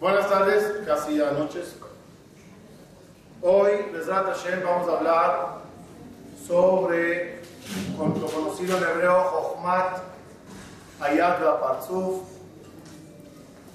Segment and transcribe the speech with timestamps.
[0.00, 1.76] Buenas tardes, casi anoches.
[3.42, 5.58] Hoy, Besrat Hashem, vamos a hablar
[6.46, 7.42] sobre
[7.98, 9.98] lo conocido en hebreo, Jochmat
[11.00, 12.22] Ayad Parzuf.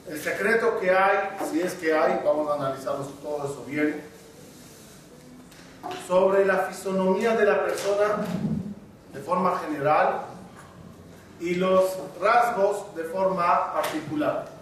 [0.10, 4.02] El secreto que hay, si es que hay, vamos a analizar todo eso bien,
[6.08, 8.26] sobre la fisonomía de la persona
[9.14, 10.22] de forma general
[11.40, 14.55] y los rasgos de forma particular.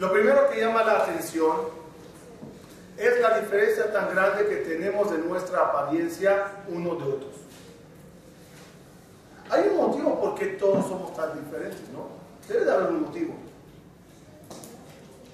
[0.00, 1.56] Lo primero que llama la atención
[2.96, 7.34] es la diferencia tan grande que tenemos de nuestra apariencia uno de otros.
[9.50, 12.08] Hay un motivo por qué todos somos tan diferentes, ¿no?
[12.48, 13.34] Debe de haber un motivo.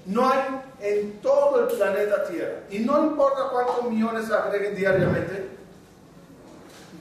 [0.07, 0.41] No hay
[0.81, 5.47] en todo el planeta Tierra, y no importa cuántos millones agreguen diariamente,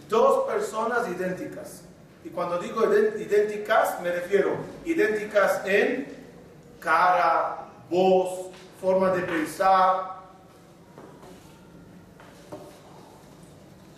[0.08, 1.82] dos personas idénticas.
[2.24, 4.52] Y cuando digo idénticas, me refiero
[4.86, 6.15] idénticas en
[6.80, 10.16] cara, voz, forma de pensar.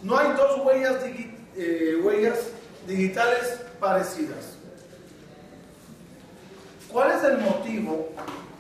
[0.02, 0.95] No hay dos huellas,
[1.55, 2.38] eh, huellas
[2.86, 4.58] digitales parecidas.
[6.92, 8.09] ¿Cuál es el motivo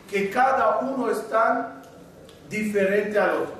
[0.09, 1.81] que cada uno es tan
[2.49, 3.57] diferente al otro?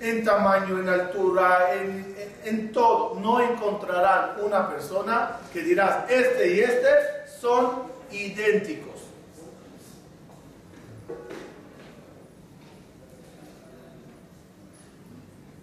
[0.00, 3.14] En tamaño, en altura, en, en todo.
[3.20, 6.88] No encontrarán una persona que dirás, este y este
[7.40, 9.00] son idénticos.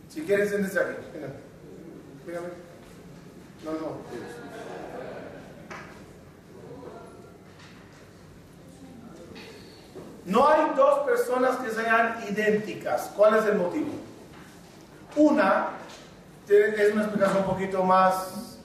[0.10, 0.96] Si quieres, siéntese aquí.
[3.64, 3.98] No, no.
[10.26, 13.12] No hay dos personas que sean idénticas.
[13.16, 13.92] ¿Cuál es el motivo?
[15.16, 15.82] Una
[16.48, 18.58] es una explicación un poquito más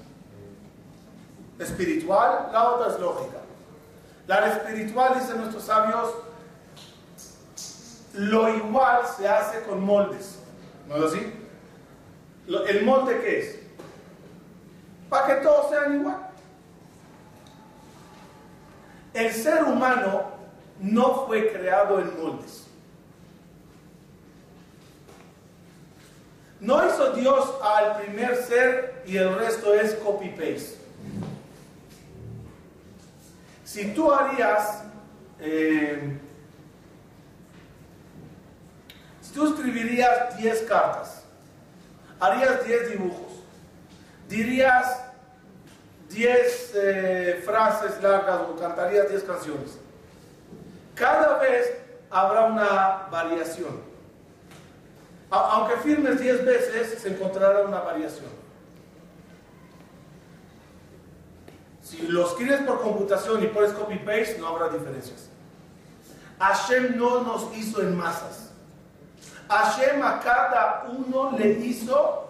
[1.59, 3.46] espiritual, la otra es lógica.
[4.26, 6.14] La espiritual, dicen nuestros sabios,
[8.14, 10.38] lo igual se hace con moldes.
[10.88, 11.32] ¿No es así?
[12.69, 13.59] ¿El molde qué es?
[15.09, 16.16] Para que todos sean igual.
[19.14, 20.25] El ser humano
[20.81, 22.66] no fue creado en moldes.
[26.60, 30.86] No hizo Dios al primer ser y el resto es copy-paste.
[33.76, 34.84] Si tú harías,
[35.38, 36.19] eh,
[39.20, 41.25] si tú escribirías 10 cartas,
[42.19, 43.34] harías 10 dibujos,
[44.31, 45.04] dirías
[46.09, 49.78] 10 eh, frases largas o cantarías 10 canciones.
[50.94, 51.76] Cada vez
[52.10, 53.82] habrá una variación.
[55.28, 58.46] Aunque firmes 10 veces, se encontrará una variación.
[61.87, 65.29] Si lo escribes por computación y pones copy-paste, no habrá diferencias.
[66.41, 68.51] Hashem no nos hizo en masas.
[69.49, 72.27] Hashem a cada uno le hizo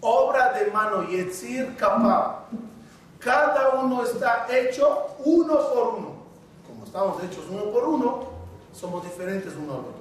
[0.00, 2.46] obra de mano, Yetzir Kapab.
[3.20, 6.14] Cada uno está hecho uno por uno.
[6.66, 8.24] Como estamos hechos uno por uno,
[8.72, 10.00] somos diferentes uno al otro.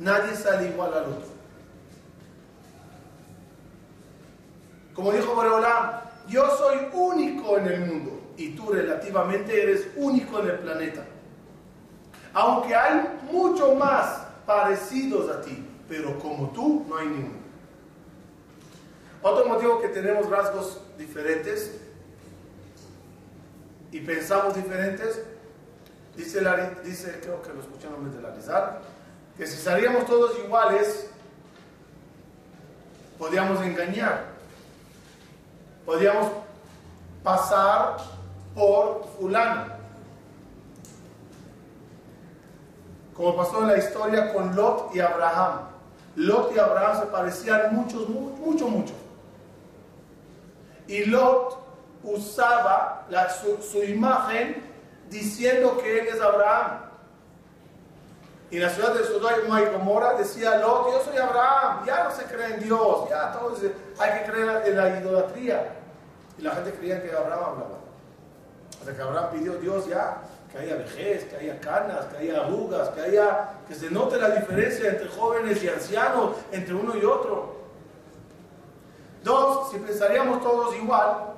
[0.00, 1.28] Nadie sale igual al otro.
[4.92, 10.48] Como dijo Boreolam, yo soy único en el mundo y tú relativamente eres único en
[10.48, 11.04] el planeta.
[12.34, 17.38] Aunque hay mucho más parecidos a ti, pero como tú no hay ninguno.
[19.22, 21.80] Otro motivo que tenemos rasgos diferentes
[23.90, 25.22] y pensamos diferentes,
[26.16, 26.40] dice,
[26.84, 28.82] dice creo que lo escucharon de Larizar,
[29.36, 31.10] que si salíamos todos iguales,
[33.18, 34.37] podíamos engañar
[35.88, 36.28] podríamos
[37.24, 37.96] pasar
[38.54, 39.72] por fulano.
[43.14, 45.60] Como pasó en la historia con Lot y Abraham.
[46.16, 48.92] Lot y Abraham se parecían mucho, mucho, mucho.
[50.88, 51.56] Y Lot
[52.02, 53.06] usaba
[53.72, 54.62] su, imagen
[55.08, 56.80] diciendo que él es Abraham.
[58.50, 62.24] Y la ciudad de Sodoma y Gomorra decía Lot, yo soy Abraham, ya no se
[62.24, 63.60] cree en Dios, ya todos
[63.98, 65.77] hay que creer en la idolatría.
[66.38, 67.78] Y la gente creía que Abraham hablaba.
[68.80, 72.88] Hasta que Abraham pidió Dios ya que haya vejez, que haya canas, que haya arrugas,
[72.90, 77.58] que haya que se note la diferencia entre jóvenes y ancianos, entre uno y otro.
[79.22, 81.34] Dos, si pensaríamos todos igual,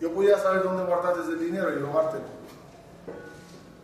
[0.00, 2.24] yo pudiera saber dónde guardar el dinero y robártelo.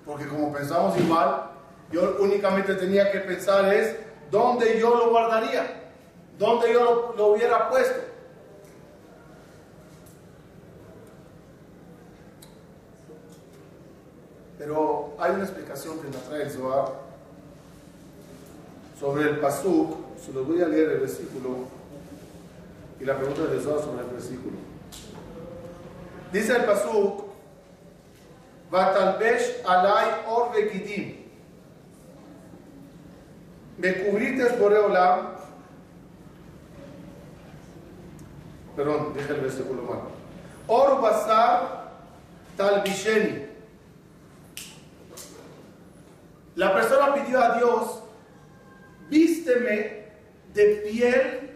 [0.06, 1.50] Porque como pensamos igual,
[1.90, 3.96] yo únicamente tenía que pensar es
[4.30, 5.90] dónde yo lo guardaría,
[6.38, 8.07] dónde yo lo hubiera puesto.
[14.68, 16.92] Pero hay una explicación que nos trae el Zohar
[19.00, 19.96] sobre el Pasuk.
[20.22, 21.64] Se los voy a leer el versículo
[23.00, 24.58] y la pregunta de Zohar sobre el versículo.
[26.30, 27.24] Dice el Pasuk,
[28.70, 31.16] Vatalbesh alay or vekidim.
[33.78, 35.28] Me cubriste Boreolam.
[38.76, 40.00] Perdón, dije el versículo mal.
[40.66, 41.94] Or basar
[42.58, 43.47] talbisheni.
[46.58, 48.02] La persona pidió a Dios,
[49.08, 50.06] vísteme
[50.52, 51.50] de piel,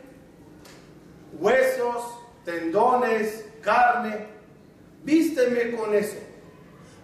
[1.41, 2.05] huesos,
[2.45, 4.29] tendones, carne,
[5.03, 6.19] vísteme con eso.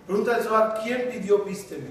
[0.06, 1.88] Pregunta el Zohar, ¿quién pidió vísteme?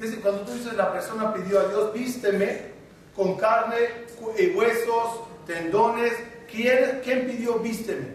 [0.00, 2.72] ¿Qué es cuando tú dices la persona pidió a Dios, vísteme
[3.14, 4.06] con carne,
[4.38, 6.14] eh, huesos, tendones,
[6.50, 8.06] ¿quién, quién pidió vísteme?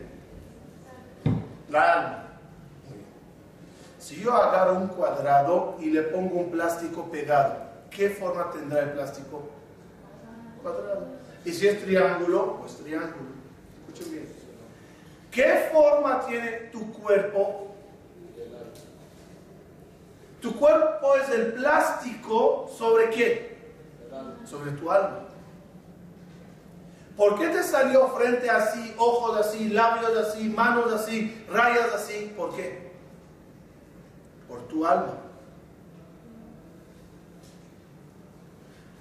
[1.70, 2.27] La alma.
[4.08, 7.58] Si yo agarro un cuadrado y le pongo un plástico pegado,
[7.90, 9.50] ¿qué forma tendrá el plástico?
[10.64, 11.08] Cuadrado.
[11.44, 13.32] Y si es triángulo, pues triángulo.
[13.86, 14.30] Escuchen bien.
[15.30, 17.76] ¿Qué forma tiene tu cuerpo?
[20.40, 23.58] Tu cuerpo es el plástico sobre qué?
[24.46, 25.20] Sobre tu alma.
[27.18, 32.34] ¿Por qué te salió frente así, ojos así, labios así, manos así, rayas así?
[32.38, 32.87] ¿Por qué?
[34.48, 35.14] Por tu alma.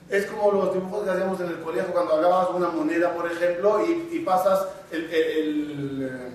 [0.08, 3.84] Es como los dibujos que hacíamos en el colegio cuando agarras una moneda, por ejemplo,
[3.84, 6.30] y, pasas el,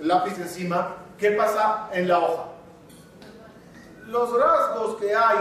[0.00, 0.96] lápiz encima.
[1.16, 2.44] ¿Qué pasa en la hoja?
[4.08, 5.38] Los rasgos que hay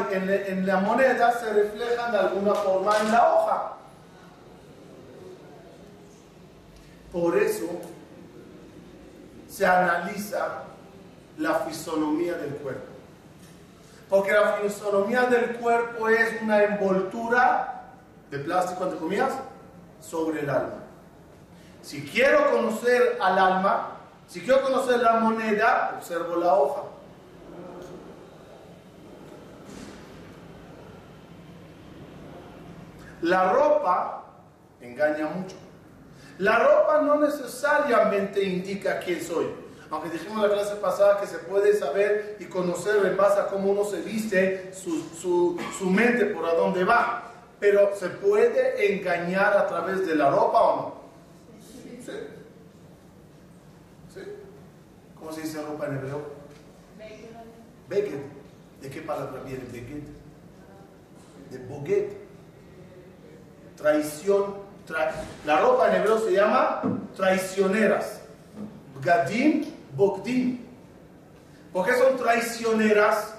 [0.48, 3.74] en la moneda se reflejan de alguna forma en la hoja.
[7.12, 7.65] Por eso
[9.50, 10.63] se analiza
[11.38, 12.92] la fisonomía del cuerpo.
[14.13, 17.81] Porque la fisonomía del cuerpo es una envoltura
[18.30, 19.33] de plástico, entre comillas,
[20.00, 20.83] sobre el alma.
[21.81, 23.88] Si quiero conocer al alma,
[24.27, 26.81] si quiero conocer la moneda, observo la hoja.
[33.24, 34.25] La ropa
[34.80, 35.56] engaña mucho.
[36.38, 39.62] La ropa no necesariamente indica quién soy.
[39.93, 43.69] Aunque dijimos la clase pasada que se puede saber y conocer en base a cómo
[43.69, 45.55] uno se viste, su,
[45.87, 47.31] mente por a dónde va.
[47.59, 51.03] Pero ¿se puede engañar a través de la ropa o no?
[55.19, 56.21] ¿Cómo se dice ropa en hebreo?
[57.87, 58.19] Beged.
[58.81, 60.01] ¿De qué palabra viene Beged?
[61.51, 62.17] De Boget.
[63.77, 64.55] Traición.
[65.45, 66.81] la ropa en hebreo se llama
[67.15, 68.21] traicioneras.
[68.99, 70.59] Gadim Bogdim.
[71.71, 73.35] Porque son traicioneras.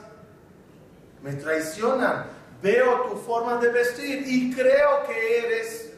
[1.23, 2.27] Me traicionan.
[2.63, 5.93] Veo tu forma de vestir y creo que eres.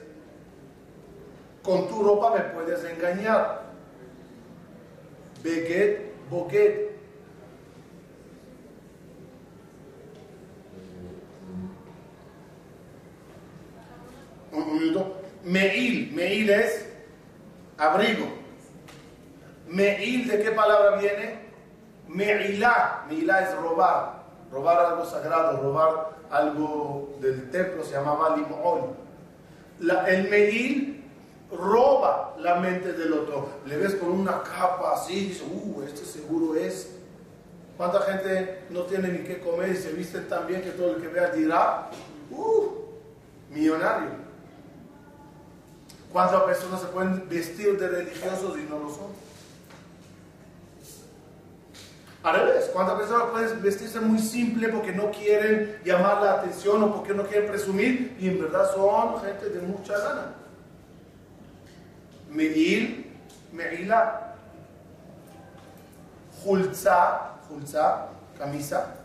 [1.63, 3.63] Con tu ropa me puedes engañar.
[5.43, 6.91] Beget, boget.
[14.53, 15.21] Un minuto.
[15.45, 16.11] Meil.
[16.13, 16.87] Meil es
[17.79, 18.46] abrigo.
[19.67, 21.41] Meil, ¿de qué palabra viene?
[22.09, 23.05] Meilá.
[23.09, 24.25] Meilá es robar.
[24.51, 28.97] Robar algo sagrado, robar algo del templo, se llamaba limón.
[30.07, 31.05] el Meil
[31.51, 33.49] roba la mente del otro.
[33.67, 36.93] Le ves con una capa así y dices, uh, este seguro es.
[37.77, 41.03] ¿Cuánta gente no tiene ni qué comer y se visten tan bien que todo el
[41.03, 41.91] que vea dirá,
[42.31, 42.69] uh,
[43.51, 44.11] millonario?
[46.11, 49.27] ¿Cuántas personas se pueden vestir de religiosos y no lo son?
[52.27, 56.93] Al revés, ¿cuántas personas pueden vestirse muy simple porque no quieren llamar la atención o
[56.93, 60.35] porque no quieren presumir y en verdad son gente de mucha gana?
[62.29, 63.15] Meil,
[63.53, 64.35] Meila,
[66.45, 68.97] Hulza, Hulza, camisa,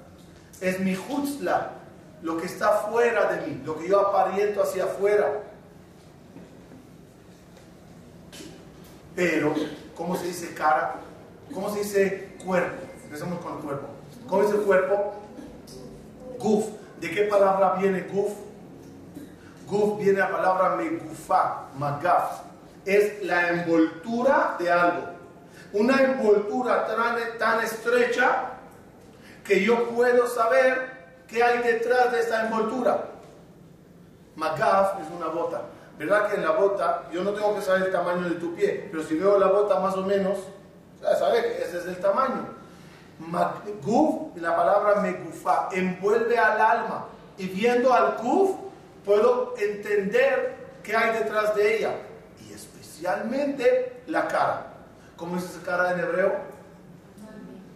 [0.59, 1.73] es mi Hutzla,
[2.23, 5.43] lo que está fuera de mí, lo que yo aparento hacia afuera.
[9.15, 9.53] Pero,
[9.95, 10.95] ¿cómo se dice cara?
[11.53, 12.90] ¿Cómo se dice cuerpo?
[13.11, 13.87] Empecemos con el cuerpo.
[14.25, 15.13] ¿Cómo es el cuerpo?
[16.39, 16.65] Guf.
[17.01, 18.31] ¿De qué palabra viene guf?
[19.67, 22.39] Guf viene la palabra megufa, magaf.
[22.85, 25.01] Es la envoltura de algo.
[25.73, 28.51] Una envoltura tan, tan estrecha
[29.43, 33.09] que yo puedo saber qué hay detrás de esta envoltura.
[34.37, 35.63] Magaf es una bota.
[35.99, 38.87] ¿Verdad que en la bota, yo no tengo que saber el tamaño de tu pie,
[38.89, 40.37] pero si veo la bota más o menos,
[41.19, 42.60] sabe que ese es el tamaño.
[43.83, 47.05] Guf, la palabra megufa, envuelve al alma.
[47.37, 48.57] Y viendo al guf,
[49.05, 51.95] puedo entender qué hay detrás de ella.
[52.39, 54.67] Y especialmente la cara.
[55.15, 56.35] ¿Cómo es esa cara en hebreo?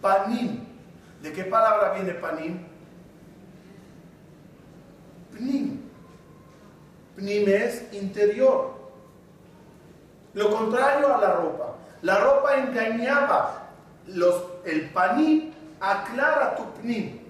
[0.00, 0.66] Panim.
[1.22, 2.66] ¿De qué palabra viene panim?
[5.32, 5.80] Pnim.
[7.14, 8.74] Pnim es interior.
[10.34, 11.74] Lo contrario a la ropa.
[12.02, 13.65] La ropa engañaba.
[14.08, 17.20] Los, el panim aclara tu pnim.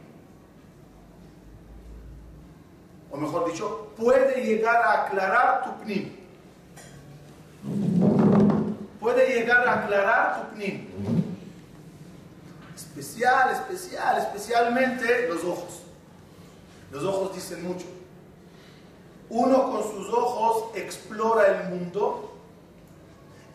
[3.10, 6.16] O mejor dicho, puede llegar a aclarar tu pnim.
[9.00, 10.88] Puede llegar a aclarar tu pnim.
[12.74, 15.82] Especial, especial, especialmente los ojos.
[16.90, 17.86] Los ojos dicen mucho.
[19.28, 22.35] Uno con sus ojos explora el mundo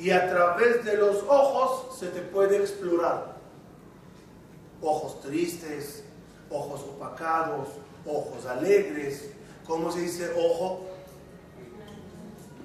[0.02, 3.36] y a través de los ojos se te puede explorar.
[4.82, 6.04] Ojos tristes,
[6.50, 7.68] ojos opacados,
[8.04, 9.30] ojos alegres.
[9.68, 10.88] ¿Cómo se dice ojo?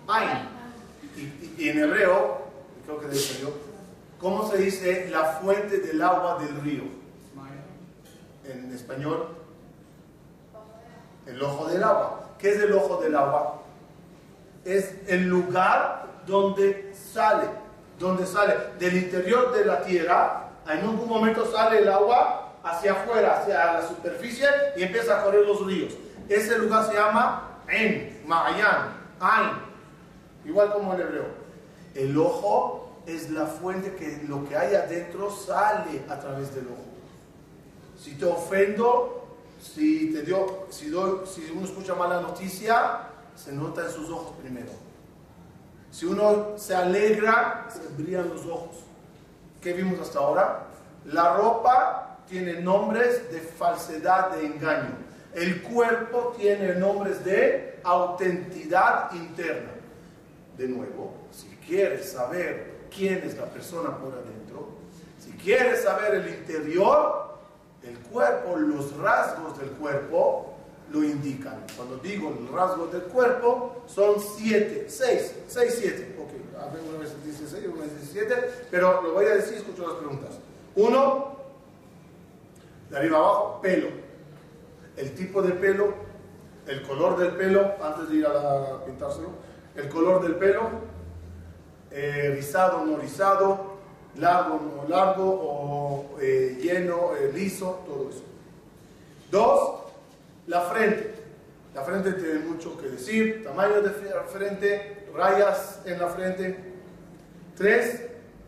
[0.08, 0.48] Ain.
[1.58, 2.38] Y, en hebreo,
[2.86, 3.50] creo que dice yo,
[4.18, 6.84] ¿cómo se dice la fuente del agua del río?
[8.44, 9.28] En español,
[11.26, 12.30] el ojo del agua.
[12.38, 13.62] ¿Qué es el ojo del agua?
[14.64, 17.46] Es el lugar donde sale,
[17.98, 23.40] donde sale del interior de la tierra, en algún momento sale el agua hacia afuera,
[23.40, 25.94] hacia la superficie y empieza a correr los ríos.
[26.28, 29.50] Ese lugar se llama En, Mayan, Ain,
[30.44, 31.26] igual como el hebreo.
[31.94, 36.84] El ojo es la fuente que lo que hay adentro sale a través del ojo.
[37.98, 39.26] Si te ofendo,
[39.60, 44.85] si te dio, si, si uno escucha mala noticia, se nota en sus ojos primero.
[45.96, 48.84] Si uno se alegra, se brillan los ojos.
[49.62, 50.66] ¿Qué vimos hasta ahora?
[51.06, 54.90] La ropa tiene nombres de falsedad, de engaño.
[55.32, 59.70] El cuerpo tiene nombres de autenticidad interna.
[60.58, 64.68] De nuevo, si quieres saber quién es la persona por adentro,
[65.18, 67.38] si quieres saber el interior,
[67.82, 70.55] el cuerpo, los rasgos del cuerpo,
[70.96, 71.64] lo indican.
[71.76, 76.16] Cuando digo el rasgo del cuerpo, son siete, seis, seis, siete.
[76.20, 76.30] Ok,
[76.88, 78.34] una vez dice seis, una vez dice siete,
[78.70, 80.30] pero lo voy a decir, escucho las preguntas.
[80.74, 81.36] Uno,
[82.90, 83.88] de arriba abajo, pelo.
[84.96, 85.94] El tipo de pelo,
[86.66, 89.28] el color del pelo, antes de ir a la, pintárselo,
[89.74, 90.70] el color del pelo,
[91.90, 93.76] eh, rizado no rizado,
[94.16, 98.22] largo no largo, o eh, lleno, eh, liso, todo eso.
[99.30, 99.85] Dos,
[100.46, 101.14] la frente.
[101.74, 103.44] La frente tiene mucho que decir.
[103.44, 106.58] Tamaño de frente, rayas en la frente.
[107.56, 108.02] Tres,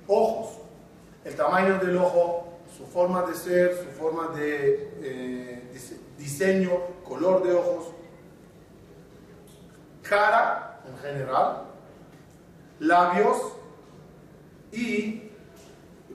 [0.07, 0.61] ojos.
[1.25, 5.63] El tamaño del ojo, su forma de ser, su forma de eh,
[6.17, 6.71] diseño,
[7.05, 7.89] color de ojos.
[10.03, 11.65] Cara en general.
[12.81, 13.37] Labios.
[14.73, 15.31] Y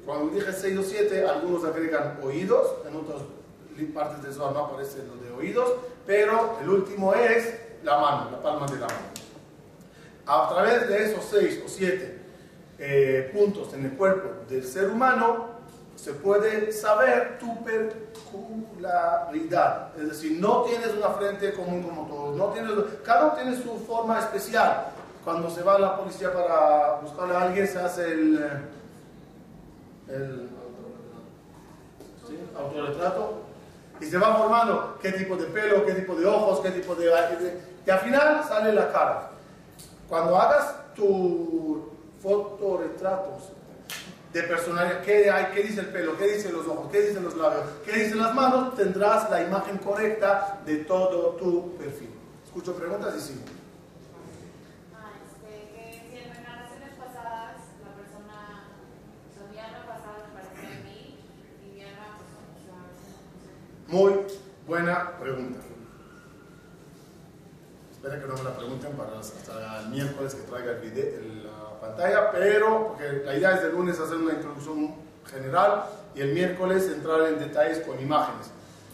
[0.05, 3.23] cuando dije 6 o 7, algunos agregan oídos, en otros
[3.93, 5.71] partes de su alma aparece lo de oídos,
[6.05, 7.53] pero el último es
[7.83, 9.13] la mano, la palma de la mano.
[10.25, 12.21] A través de esos seis o siete
[12.79, 15.53] eh, puntos en el cuerpo del ser humano,
[15.95, 19.95] se puede saber tu peculiaridad.
[19.97, 22.71] Es decir, no tienes una frente común como todos, no tienes,
[23.03, 24.87] cada uno tiene su forma especial.
[25.23, 28.43] Cuando se va a la policía para buscar a alguien, se hace el,
[30.09, 30.49] el
[32.57, 33.43] autorretrato
[34.03, 37.09] y se va formando qué tipo de pelo, qué tipo de ojos, qué tipo de...
[37.85, 39.29] Y al final sale la cara.
[40.09, 41.89] Cuando hagas tu
[42.21, 43.53] fotoretratos
[44.33, 46.17] de personalidad, ¿qué, hay, ¿qué dice el pelo?
[46.17, 46.91] ¿Qué dicen los ojos?
[46.91, 47.65] ¿Qué dicen los labios?
[47.85, 48.75] ¿Qué dicen las manos?
[48.75, 52.09] Tendrás la imagen correcta de todo tu perfil.
[52.45, 53.41] Escucho preguntas y sigo.
[63.93, 64.13] Muy
[64.65, 65.59] buena pregunta.
[67.91, 71.79] Espera que no me la pregunten para hasta el miércoles que traiga el video, la
[71.79, 74.95] pantalla, pero porque la idea es de lunes hacer una introducción
[75.29, 75.83] general
[76.15, 78.49] y el miércoles entrar en detalles con imágenes.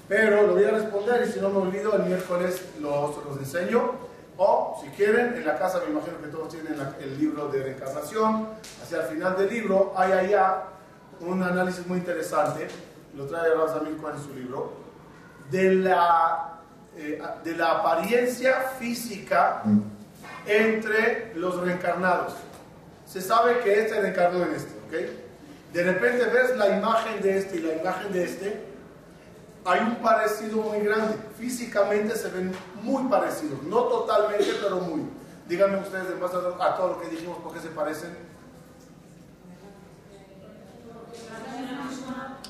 [0.10, 3.94] Pero lo voy a responder y si no me olvido, el miércoles los, los enseño.
[4.36, 8.50] O si quieren, en la casa me imagino que todos tienen el libro de reencarnación.
[8.84, 10.64] Hacia el final del libro hay allá
[11.22, 12.68] un análisis muy interesante.
[13.16, 14.89] Lo trae Razamil en su libro
[15.50, 16.60] de la,
[16.98, 19.64] eh, de la apariencia física
[20.46, 22.34] entre los reencarnados.
[23.06, 25.10] Se sabe que este reencarnó en este, ¿ok?
[25.74, 28.62] de repente ves la imagen de este y la imagen de este,
[29.66, 31.16] hay un parecido muy grande.
[31.38, 32.52] Físicamente se ven
[32.82, 35.02] muy parecidos, no totalmente, pero muy.
[35.48, 38.16] Díganme ustedes, además a todo lo que dijimos, ¿por qué se parecen?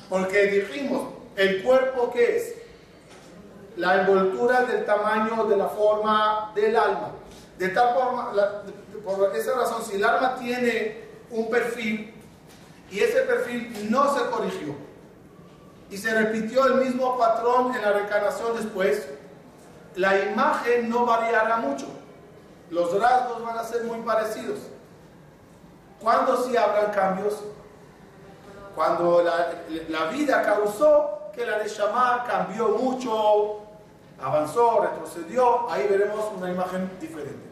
[0.08, 2.59] Porque dijimos, ¿el cuerpo qué es?
[3.80, 7.12] La envoltura del tamaño, de la forma del alma.
[7.58, 8.30] De tal forma,
[9.04, 12.14] por esa razón, si el alma tiene un perfil
[12.90, 14.74] y ese perfil no se corrigió
[15.88, 19.08] y se repitió el mismo patrón en la reencarnación después,
[19.96, 21.86] la imagen no variará mucho.
[22.68, 24.58] Los rasgos van a ser muy parecidos.
[26.00, 27.40] ¿Cuándo sí habrán cambios?
[28.74, 33.62] Cuando la, vida causó que la Neshama cambió mucho,
[34.22, 37.48] avanzó, retrocedió, ahí veremos una imagen diferente.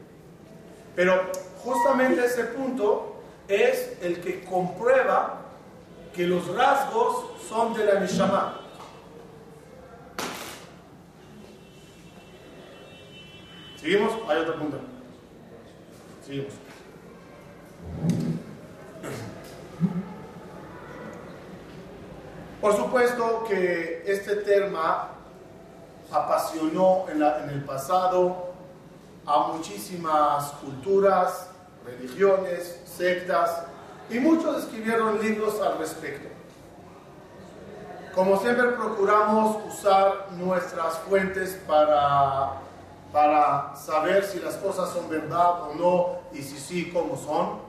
[0.95, 1.31] Pero
[1.63, 5.43] justamente ese punto es el que comprueba
[6.13, 8.61] que los rasgos son de la Neshama.
[13.81, 14.13] ¿Seguimos?
[14.29, 14.81] Hay otra punto.
[16.27, 16.53] Seguimos.
[22.61, 25.18] Por supuesto que este tema
[26.11, 28.49] apasionó en, el pasado
[29.27, 31.51] a muchísimas culturas,
[31.85, 33.65] religiones, sectas,
[34.11, 36.29] y muchos escribieron libros al respecto.
[38.15, 42.55] Como siempre procuramos usar nuestras fuentes para,
[43.13, 47.61] para saber si las cosas son verdad o no y si sí, cómo son.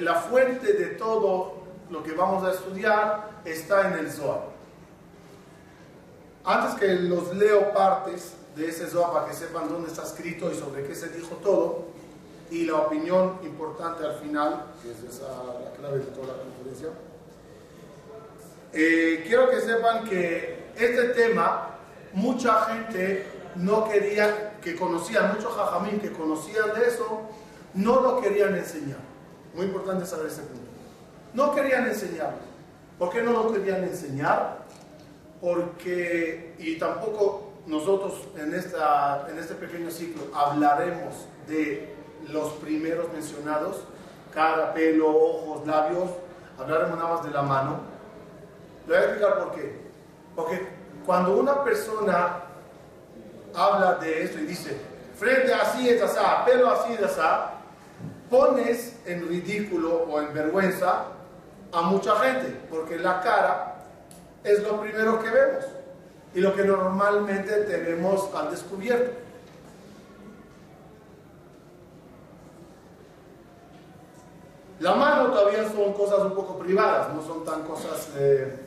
[0.00, 1.54] la fuente de todo
[1.90, 4.49] lo que vamos a estudiar está en el Zohar.
[6.44, 10.54] Antes que los leo partes de ese Zohar para que sepan dónde está escrito y
[10.54, 11.84] sobre qué se dijo todo,
[12.50, 15.28] y la opinión importante al final, que es esa
[15.62, 16.88] la clave de toda la conferencia.
[18.72, 21.76] Eh, quiero que sepan que este tema,
[22.12, 23.26] mucha gente
[23.56, 27.22] no quería, que conocían, muchos jajamín que conocían de eso,
[27.74, 28.98] no lo querían enseñar.
[29.54, 30.70] Muy importante saber ese punto.
[31.34, 32.50] No querían enseñarlo.
[32.98, 34.66] ¿Por qué no lo querían enseñar?
[35.40, 41.94] Porque, y tampoco nosotros en, esta, en este pequeño ciclo hablaremos de
[42.30, 43.82] los primeros mencionados,
[44.34, 46.10] cara, pelo, ojos, labios,
[46.58, 47.80] hablaremos nada más de la mano.
[48.86, 49.80] Le voy a explicar por qué.
[50.36, 50.68] Porque
[51.06, 52.42] cuando una persona
[53.54, 54.76] habla de esto y dice,
[55.16, 57.20] frente así es así, pelo así es así,
[58.28, 61.04] pones en ridículo o en vergüenza
[61.72, 63.69] a mucha gente, porque la cara
[64.44, 65.64] es lo primero que vemos
[66.34, 69.12] y lo que normalmente tenemos al descubierto.
[74.78, 78.58] La mano todavía son cosas un poco privadas, no son tan cosas eh,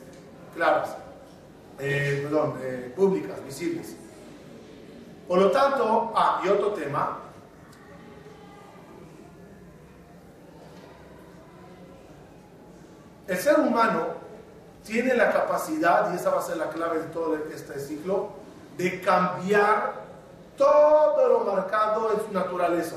[0.54, 0.96] claras,
[1.80, 3.96] eh, perdón, eh, públicas, visibles.
[5.26, 7.18] Por lo tanto, ah, y otro tema,
[13.26, 14.23] el ser humano
[14.84, 18.30] tiene la capacidad, y esa va a ser la clave de todo este ciclo,
[18.76, 20.04] de cambiar
[20.56, 22.96] todo lo marcado en su naturaleza.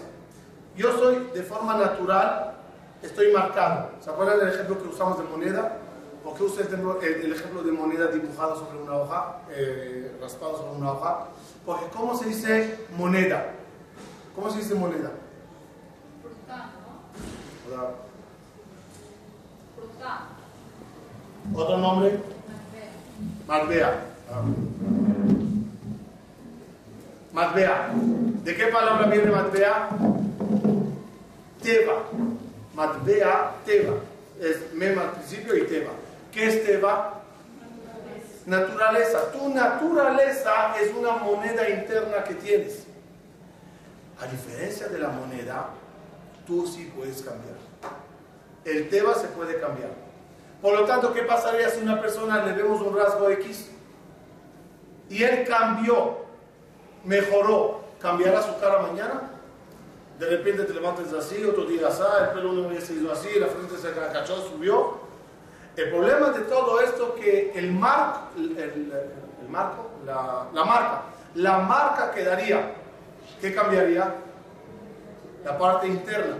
[0.76, 2.54] Yo soy de forma natural
[3.02, 3.91] estoy marcado.
[4.02, 5.78] ¿Se acuerdan del ejemplo que usamos de moneda?
[6.23, 10.91] ¿Por qué usa el, ejemplo de moneda dibujado sobre una hoja, eh, raspado sobre una
[10.91, 11.28] hoja?
[11.65, 13.52] Porque ¿cómo se dice moneda?
[14.36, 15.12] ¿Cómo se dice moneda?
[21.54, 22.20] ¿Otro nombre?
[23.48, 24.04] Marbea.
[27.34, 27.90] Marbea.
[28.44, 29.90] ¿De qué palabra viene Marbea?
[31.62, 32.04] Teba.
[32.74, 33.96] Matbea Teba.
[34.40, 35.92] Es Mem al principio y Teba.
[36.32, 37.22] ¿Qué es Teba?
[38.46, 39.32] Naturaleza.
[39.32, 42.84] Tu naturaleza es una moneda interna que tienes.
[44.22, 45.70] A diferencia de la moneda,
[46.46, 47.56] tú sí puedes cambiar.
[48.64, 50.07] El Teba se puede cambiar.
[50.62, 53.70] Por lo tanto, ¿qué pasaría si una persona le vemos un rasgo X
[55.10, 56.17] y él cambió,
[57.04, 59.38] mejoró, cambiará su cara mañana?
[60.20, 63.39] de repente te levantas así, otro día así, el pelo uno día se hizo así,
[63.39, 64.98] la frente se cachó, subió.
[65.76, 71.04] El problema de todo esto es que el marco, el, marco, la, la, marca,
[71.36, 72.74] la marca quedaría.
[73.39, 74.15] ¿Qué cambiaría?
[75.46, 76.38] La parte interna.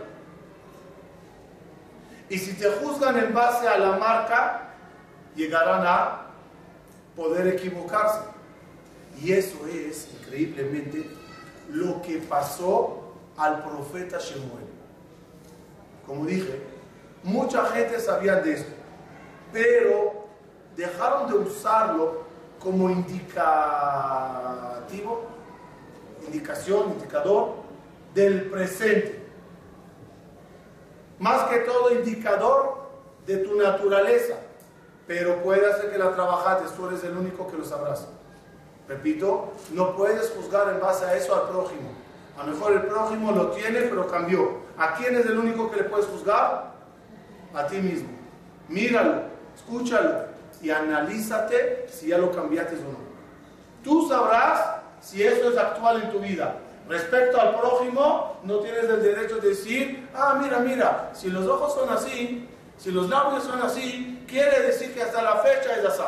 [2.30, 4.70] Y si te juzgan en base a la marca,
[5.36, 6.28] llegarán a
[7.16, 8.22] poder equivocarse.
[9.22, 11.10] Y eso es, increíblemente,
[11.70, 14.66] lo que pasó al profeta Shemuel.
[16.06, 16.62] Como dije,
[17.28, 18.72] Mucha gente sabía de esto,
[19.52, 20.28] pero
[20.78, 22.24] dejaron de usarlo
[22.58, 23.28] como indicativo,
[26.26, 27.56] indicación, indicador
[28.14, 29.27] del presente.
[31.20, 32.88] Más que todo indicador
[33.26, 34.36] de tu naturaleza,
[35.08, 38.08] pero puede hacer que la trabajaste, tú eres el único que lo sabrás.
[38.88, 41.90] Repito, no puedes juzgar en base a eso al prójimo.
[42.38, 44.58] A lo mejor el prójimo lo tiene, pero cambió.
[44.78, 46.74] ¿A quién es el único que le puedes juzgar?
[47.54, 48.10] A ti mismo.
[48.70, 49.24] Míralo,
[49.56, 50.26] escúchalo
[50.62, 53.08] y analízate si ya lo cambiaste o no.
[53.84, 56.58] Tú sabrás si eso es actual en tu vida.
[56.88, 61.74] Respecto al prójimo, no tienes el derecho de decir, ah, mira, mira, si los ojos
[61.74, 62.48] son así,
[62.78, 66.02] si los labios son así, quiere decir que hasta la fecha es así.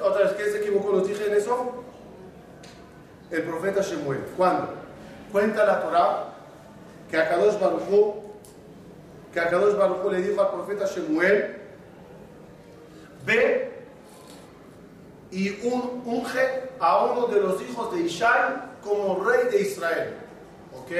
[0.00, 0.92] ¿Otra vez qué se equivocó?
[0.92, 1.82] ¿Los dije en eso?
[3.32, 4.24] El profeta Shemuel.
[4.36, 4.68] ¿Cuándo?
[5.32, 6.24] Cuenta la Torah
[7.10, 8.14] que a Kadosh Baruj
[9.32, 9.74] que a Kadosh
[10.12, 11.60] le dijo al profeta Shemuel,
[13.26, 13.72] ve
[15.30, 20.14] y un, unge a uno de los hijos de Ishai como rey de Israel.
[20.78, 20.90] ¿Ok?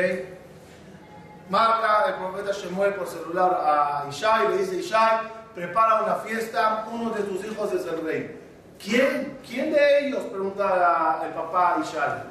[1.51, 5.21] Marca el profeta Shemuel por celular a Ishai, le dice Ishai,
[5.55, 8.39] prepara una fiesta, uno de tus hijos es el rey.
[8.79, 9.39] ¿Quién?
[9.47, 10.25] ¿Quién de ellos?
[10.25, 12.23] Pregunta el papá Ishai.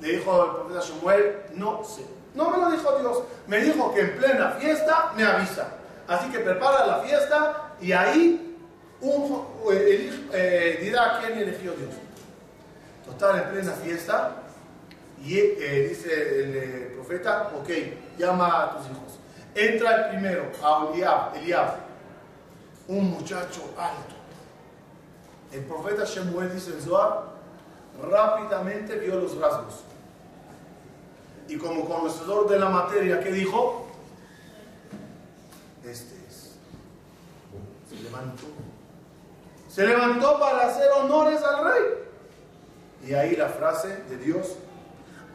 [0.00, 2.02] Le dijo el profeta Shemuel, no sé.
[2.34, 3.22] No me lo dijo Dios.
[3.46, 5.68] Me dijo que en plena fiesta me avisa.
[6.08, 8.56] Así que prepara la fiesta y ahí
[9.00, 11.90] un, eh, eh, dirá quién eligió Dios.
[13.04, 14.30] Total, en plena fiesta,
[15.24, 17.68] y eh, dice el profeta, ok,
[18.18, 19.18] llama a tus hijos.
[19.54, 21.92] Entra el primero, a Eliab, Eliab
[22.88, 24.14] un muchacho alto.
[25.52, 27.24] El profeta Shemuel dice en Zohar,
[28.02, 29.82] rápidamente vio los rasgos.
[31.48, 33.86] Y como conocedor de la materia, ¿qué dijo?
[35.84, 36.56] Este es.
[37.88, 38.44] Se levantó.
[39.68, 41.82] Se levantó para hacer honores al rey.
[43.06, 44.56] Y ahí la frase de Dios,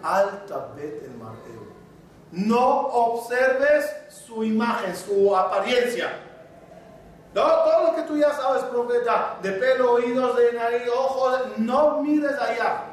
[0.03, 1.67] alta bet el marteo.
[2.31, 6.12] No observes su imagen, su apariencia.
[7.33, 12.01] No, todo lo que tú ya sabes, profeta, de pelo, oídos, de nariz, ojos, no
[12.01, 12.86] mires allá.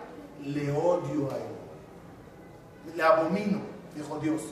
[0.42, 2.94] Le odio a él.
[2.94, 3.60] Le abomino,
[3.94, 4.42] dijo Dios.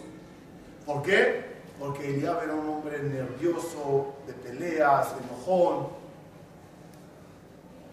[0.87, 1.53] ¿Por qué?
[1.79, 5.89] Porque Eliab era un hombre nervioso, de peleas, enojón.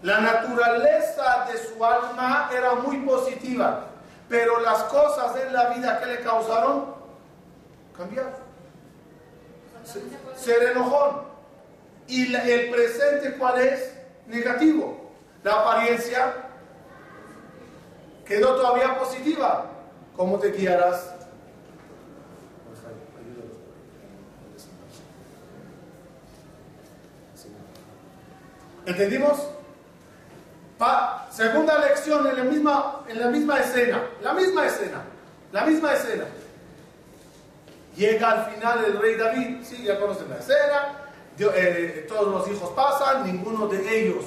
[0.02, 3.88] La naturaleza de su alma era muy positiva,
[4.30, 6.94] pero las cosas en la vida que le causaron
[7.98, 8.32] cambiaron.
[10.36, 11.28] Ser enojón.
[12.08, 13.96] ¿Y el presente cuál es?
[14.28, 15.12] Negativo.
[15.44, 16.34] La apariencia
[18.26, 19.65] quedó todavía positiva.
[20.15, 21.15] ¿Cómo te guiarás?
[28.86, 29.59] ¿Entendimos?
[31.32, 35.02] Segunda lección en la, misma, en la misma escena, la misma escena,
[35.52, 36.26] la misma escena.
[37.96, 42.72] Llega al final el rey David, sí, ya conocen la escena, eh, todos los hijos
[42.76, 44.26] pasan, ninguno de ellos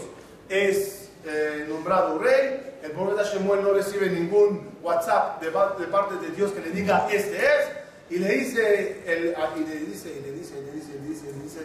[0.49, 6.53] es eh, nombrado rey, el profeta Shemuel no recibe ningún WhatsApp de, parte de Dios
[6.53, 7.71] que le diga este es,
[8.11, 10.73] y le dice, el, dice, y le dice, y le dice, y le
[11.09, 11.61] dice, y le dice,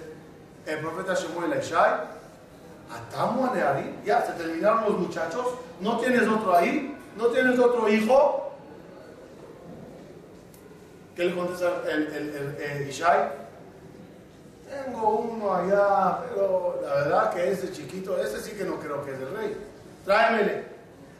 [0.65, 2.16] el profeta Shemuel a Ishai,
[2.89, 3.53] Atamo
[4.05, 5.45] ya se terminaron los muchachos,
[5.81, 8.51] no tienes otro ahí, no tienes otro hijo.
[11.15, 13.29] ¿Qué le contesta el, el, el Ishai?
[14.69, 19.13] Tengo uno allá, pero la verdad que ese chiquito, ese sí que no creo que
[19.13, 19.57] es el rey.
[20.05, 20.65] Tráemele.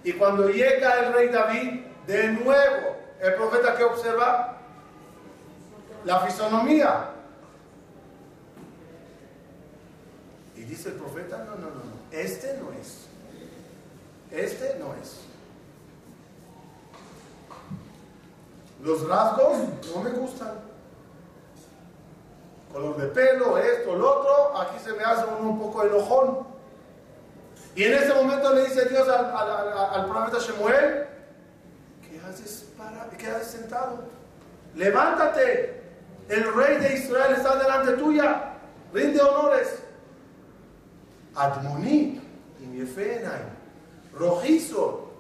[0.04, 4.58] Y cuando llega el rey David, de nuevo, el profeta que observa
[6.06, 7.10] la fisonomía.
[10.58, 13.08] Y dice el profeta, no, no, no, no, este no es.
[14.32, 15.20] Este no es.
[18.84, 19.58] Los rasgos
[19.94, 20.68] no me gustan
[22.72, 26.48] color de pelo, esto, lo otro, aquí se me hace uno un poco enojón.
[27.76, 31.08] Y en ese momento le dice Dios al, profeta Shemuel,
[32.08, 34.00] ¿qué haces, para, ¿qué haces sentado?
[34.76, 35.82] Levántate,
[36.30, 38.54] el rey de Israel está delante tuya,
[38.94, 39.80] rinde honores.
[41.38, 42.20] Admoní
[42.60, 45.12] y rojizo,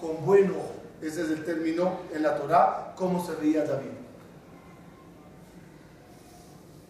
[0.00, 0.74] con buen ojo.
[1.00, 3.90] Ese es el término en la Torah, cómo se veía David.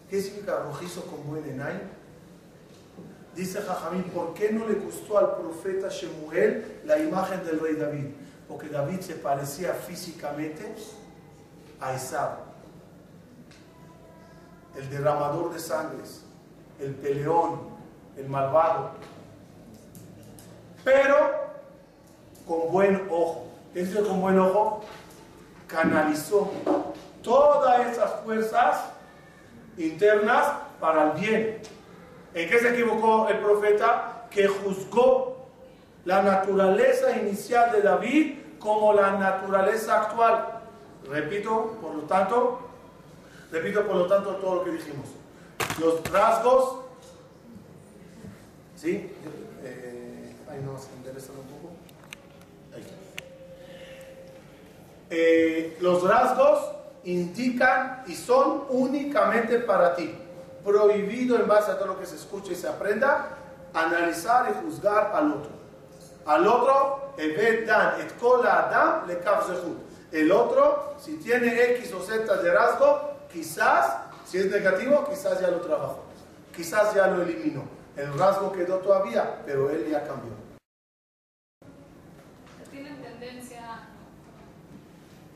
[0.09, 1.79] ¿Qué significa rojizo con buen enay?
[3.35, 8.05] Dice Jajamín, ¿por qué no le gustó al profeta Shemuel la imagen del rey David?
[8.47, 10.73] Porque David se parecía físicamente
[11.79, 12.49] a Esab.
[14.75, 16.21] el derramador de sangres,
[16.79, 17.78] el peleón,
[18.19, 18.91] el malvado.
[20.83, 21.15] Pero
[22.47, 23.47] con buen ojo.
[23.73, 24.81] ¿Qué dice con buen ojo?
[25.67, 26.51] Canalizó
[27.23, 28.85] todas esas fuerzas
[29.77, 30.47] internas
[30.79, 31.61] para el bien.
[32.33, 34.25] ¿En qué se equivocó el profeta?
[34.31, 35.47] Que juzgó
[36.05, 40.45] la naturaleza inicial de David como la naturaleza actual.
[41.07, 42.59] Repito, por lo tanto,
[43.51, 45.07] repito por lo tanto todo lo que dijimos.
[45.79, 46.88] Los rasgos,
[48.79, 49.11] ¿sí?
[49.63, 51.73] Eh, ahí no, se enderezan un poco.
[52.73, 52.85] Ahí.
[55.09, 56.71] Eh, los rasgos
[57.03, 60.15] indican y son únicamente para ti.
[60.63, 63.37] Prohibido en base a todo lo que se escucha y se aprenda,
[63.73, 65.51] analizar y juzgar al otro.
[66.25, 67.13] Al otro,
[70.11, 75.49] El otro, si tiene X o Z de rasgo, quizás, si es negativo, quizás ya
[75.49, 76.03] lo trabajó.
[76.55, 77.78] Quizás ya lo eliminó.
[77.99, 80.31] El rasgo quedó todavía, pero él ya cambió.
[82.71, 83.81] ¿Tienen tendencia?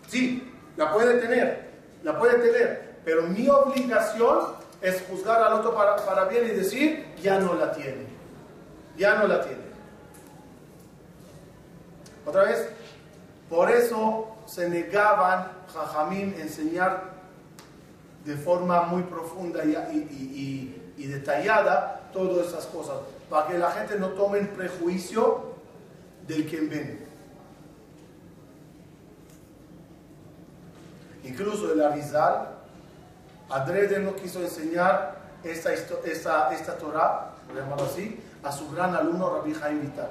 [0.07, 1.71] Sí, la puede tener,
[2.03, 7.13] la puede tener, pero mi obligación es juzgar al otro para, para bien y decir,
[7.21, 8.05] ya no la tiene,
[8.97, 9.63] ya no la tiene.
[12.25, 12.69] Otra vez,
[13.49, 17.11] por eso se negaban Jajamín enseñar
[18.23, 22.95] de forma muy profunda y, detallada todas esas cosas,
[23.29, 25.53] para que la gente no tome el prejuicio
[26.27, 27.05] del quien ven.
[31.23, 32.49] Incluso el Arizal,
[33.49, 37.31] Adrede no quiso enseñar esta, esta, esta Torah,
[37.83, 40.09] así, a su gran alumno Rabbi Jaim Vital.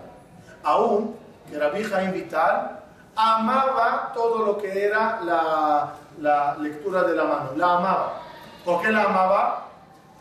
[0.63, 1.17] Aún
[1.51, 2.81] que Rabbi Jaim Vital
[3.17, 8.21] amaba todo lo que era la, la lectura de la mano, la amaba.
[8.65, 9.62] ¿Por qué la amaba?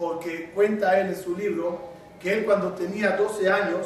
[0.01, 1.79] Porque cuenta él en su libro
[2.19, 3.85] que él cuando tenía 12 años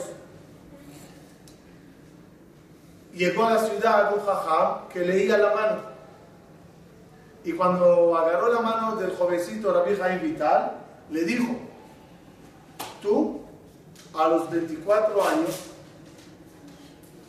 [3.14, 5.78] llegó a la ciudad un jajam que leía la mano.
[7.44, 10.78] Y cuando agarró la mano del jovencito Rabbi Jaim Vital,
[11.12, 11.54] le dijo,
[13.02, 13.42] tú
[14.18, 15.64] a los 24 años,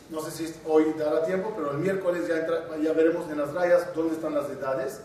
[0.09, 2.47] no sé si hoy dará tiempo, pero el miércoles ya,
[2.81, 5.01] ya veremos en las rayas dónde están las edades,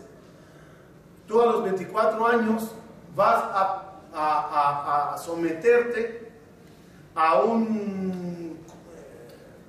[1.27, 2.71] tú a los 24 años
[3.15, 6.31] vas a, a, a someterte
[7.15, 8.59] a un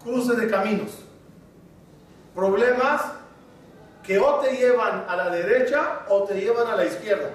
[0.02, 0.98] cruce de caminos,
[2.34, 3.02] problemas
[4.02, 7.30] que o te llevan a la derecha o te llevan a la izquierda.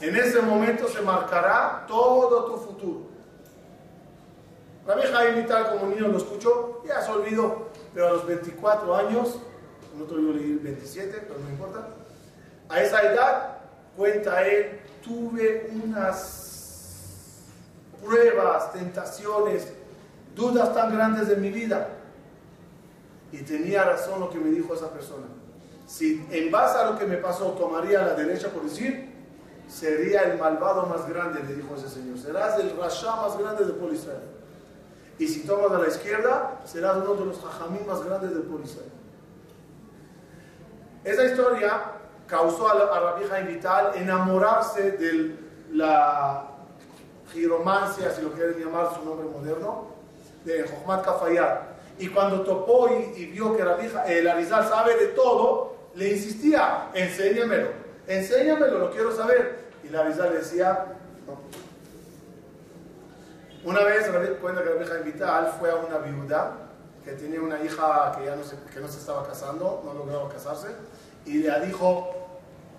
[0.00, 3.06] En ese momento se marcará todo tu futuro.
[4.86, 9.40] La vieja Vital como niño lo escuchó, ya se olvidó, pero a los 24 años,
[9.98, 11.88] voy a leer 27, pero no importa,
[12.68, 13.55] a esa edad,
[13.96, 17.42] cuenta él, tuve unas
[18.04, 19.68] pruebas, tentaciones,
[20.34, 21.88] dudas tan grandes de mi vida
[23.32, 25.26] y tenía razón lo que me dijo esa persona.
[25.86, 29.12] Si en base a lo que me pasó tomaría la derecha por decir,
[29.68, 32.18] sería el malvado más grande, le dijo ese señor.
[32.18, 34.20] Serás el rasha más grande de Polisrael.
[35.18, 38.90] Y si tomas a la izquierda, serás uno de los jajamí más grandes de Polisrael.
[41.04, 41.92] Esa historia
[42.26, 45.36] causó a Rabbi Vital enamorarse de
[45.72, 46.48] la
[47.32, 49.88] giromancia, si lo quieren llamar su nombre moderno,
[50.44, 56.10] de Jochmat Kafayat y cuando topó y, vio que el Arizal sabe de todo, le
[56.10, 57.68] insistía, enséñamelo,
[58.06, 59.66] enséñamelo, lo quiero saber.
[59.82, 60.86] Y el Arizal decía,
[61.26, 61.38] no.
[63.68, 64.08] Una vez,
[64.40, 66.52] cuenta que la vieja Vital fue a una viuda
[67.02, 70.28] que tenía una hija que ya no se, que no se estaba casando, no lograba
[70.28, 70.68] casarse,
[71.26, 72.14] y le dijo,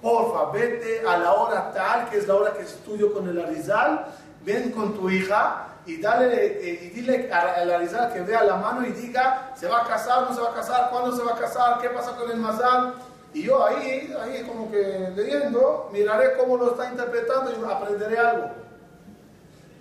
[0.01, 4.07] porfa, vete a la hora tal, que es la hora que estudio con el Arizal,
[4.43, 8.85] ven con tu hija y, dale, eh, y dile a la que vea la mano
[8.85, 10.89] y diga, ¿se va a casar, no se va a casar?
[10.89, 11.79] ¿Cuándo se va a casar?
[11.79, 12.93] ¿Qué pasa con el mazal?
[13.33, 18.49] Y yo ahí, ahí como que leyendo, miraré cómo lo está interpretando y aprenderé algo.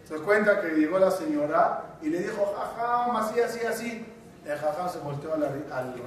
[0.07, 4.07] Se cuenta que llegó la señora y le dijo, jajam, así, así, así.
[4.45, 5.49] El jajam se volteó a la,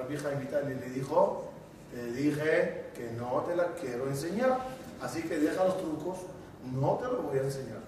[0.08, 1.49] vieja invitada y le dijo,
[1.92, 4.60] te dije que no te la quiero enseñar,
[5.02, 6.20] así que deja los trucos,
[6.74, 7.80] no te los voy a enseñar.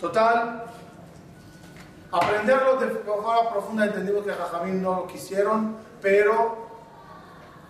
[0.00, 0.64] Total,
[2.10, 6.56] aprenderlo de forma profunda entendimos que Jajamín no lo quisieron, pero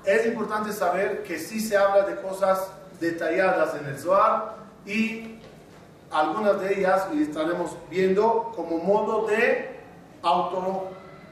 [0.05, 2.69] es importante saber que sí se habla de cosas
[3.01, 5.41] detalladas en el Zohar y
[6.11, 9.81] algunas de ellas y estaremos viendo como modo de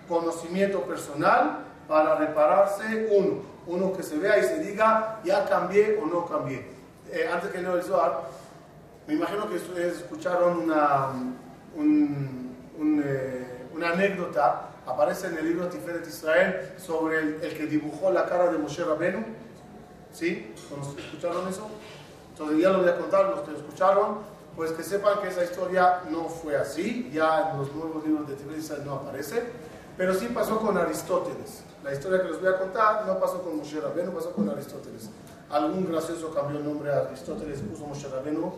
[0.08, 3.42] autoconocimiento personal para repararse uno.
[3.66, 6.66] uno que se vea y se diga, ya cambié o no cambié.
[7.10, 8.22] Eh, antes que leo el Zohar,
[9.06, 11.12] me imagino que ustedes escucharon una,
[11.76, 18.50] eh, una anécdota, aparece en el libro Tiferet Israel, sobre el, que dibujó la cara
[18.50, 19.24] de Moshe Rabenu.
[20.12, 20.54] ¿Sí?
[20.54, 21.68] ¿Escucharon eso?
[22.32, 24.18] Entonces ya lo voy a contar, los que escucharon,
[24.56, 28.34] pues que sepan que esa historia no fue así, ya en los nuevos libros de
[28.34, 29.42] Tiferet Israel no aparece,
[29.98, 31.64] pero sí pasó con Aristóteles.
[31.82, 35.10] La historia que les voy a contar no pasó con Moshe Rabenu, pasó con Aristóteles.
[35.50, 38.52] Algún gracioso cambió el nombre a Aristóteles puso Moshe Rabenu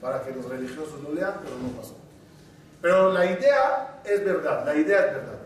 [0.00, 1.94] para que los religiosos lo lean, pero no pasó.
[2.80, 5.38] Pero la idea es verdad, la idea es verdad.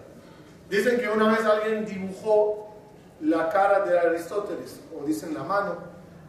[0.68, 2.74] Dicen que una vez alguien dibujó
[3.20, 5.76] la cara de Aristóteles, o dicen la mano,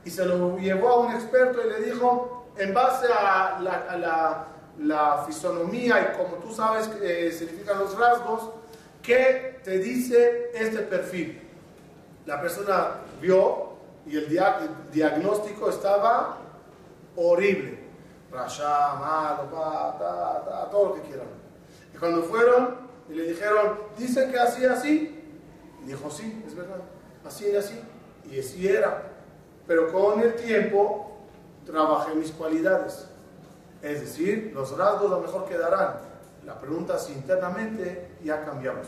[0.05, 5.23] y se lo llevó a un experto y le dijo, en base a la, la,
[5.25, 8.49] fisonomía y como tú sabes que significan los rasgos,
[9.09, 11.41] ¿qué te dice este perfil?
[12.27, 13.69] La persona vio
[14.05, 14.29] y el
[14.91, 16.37] diagnóstico estaba
[17.15, 17.79] horrible.
[18.31, 19.49] Rasha, malo,
[20.69, 21.25] todo lo que quieran.
[21.91, 22.77] Y cuando fueron
[23.09, 25.23] y le dijeron, dicen que así, así,
[25.87, 26.81] dijo, sí, es verdad,
[27.25, 27.81] así y así.
[28.29, 29.09] Y así era.
[29.65, 31.17] Pero con el tiempo
[31.65, 33.07] trabajé mis cualidades.
[33.81, 36.08] Es decir, los rasgos a lo mejor quedarán.
[36.45, 38.87] La pregunta si internamente ya cambiamos.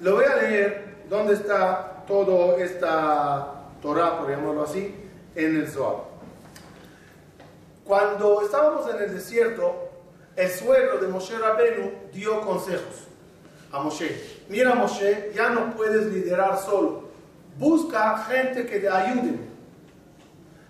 [0.00, 4.94] Lo voy a leer dónde está toda esta Torah, por llamarlo así,
[5.34, 6.04] en el Zohar.
[7.84, 9.90] Cuando estábamos en el desierto,
[10.36, 13.06] el suegro de Moshe Rabenu dio consejos
[13.70, 14.40] a Moshe.
[14.48, 17.04] Mira Moshe, ya no puedes liderar solo.
[17.58, 19.38] Busca gente que te ayude.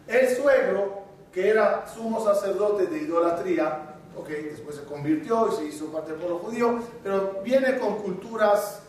[0.07, 3.84] El suegro, que era sumo sacerdote de idolatría,
[4.17, 8.83] ok, después se convirtió y se hizo parte del pueblo judío, pero viene con culturas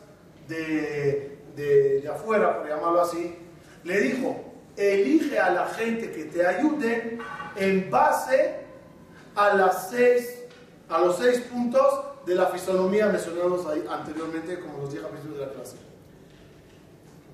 [0.48, 3.36] de, de, afuera, por llamarlo así,
[3.84, 4.36] le dijo,
[4.76, 7.18] elige a la gente que te ayude
[7.56, 8.66] en base
[9.36, 10.44] a, las seis,
[10.90, 11.84] a los seis puntos
[12.26, 15.78] de la fisonomía mencionados ahí anteriormente, como los dije al principio de la clase.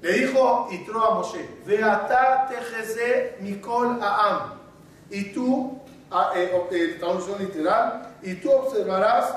[0.01, 4.59] Le dijo Itro a Moshe, Veata tejeze mikol aam.
[5.11, 5.80] Y tú,
[6.99, 9.33] traducción literal, y tú observarás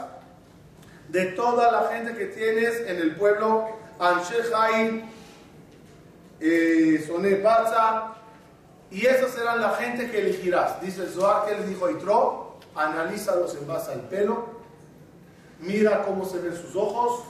[1.09, 4.43] de toda la gente que tienes en el pueblo, Anshe
[6.41, 8.15] eh, Soné Baza,
[8.91, 10.81] y esas serán la gente que elegirás.
[10.81, 14.47] Dice el Zohar que le dijo Itro, analízalos en base al pelo,
[15.61, 17.25] mira cómo se ven sus ojos,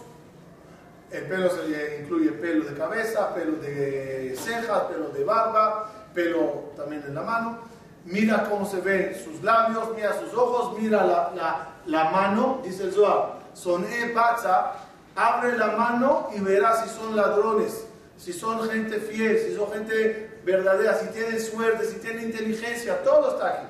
[1.10, 7.04] el pelo se incluye pelo de cabeza, pelo de cejas, pelo de barba, pelo también
[7.06, 7.58] en la mano.
[8.04, 12.84] Mira cómo se ven sus labios, mira sus ojos, mira la, la, la mano, dice
[12.84, 13.40] el Zohar.
[13.54, 14.72] Soné Baza,
[15.16, 17.86] abre la mano y verás si son ladrones,
[18.18, 23.30] si son gente fiel, si son gente verdadera, si tiene suerte, si tiene inteligencia, todo
[23.30, 23.66] está aquí.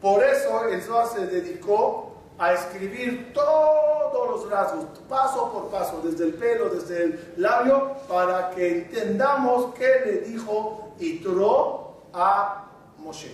[0.00, 2.09] Por eso el Zohar se dedicó
[2.40, 8.50] a escribir todos los rasgos, paso por paso, desde el pelo, desde el labio, para
[8.50, 12.64] que entendamos qué le dijo Itro a
[12.96, 13.30] Moshe.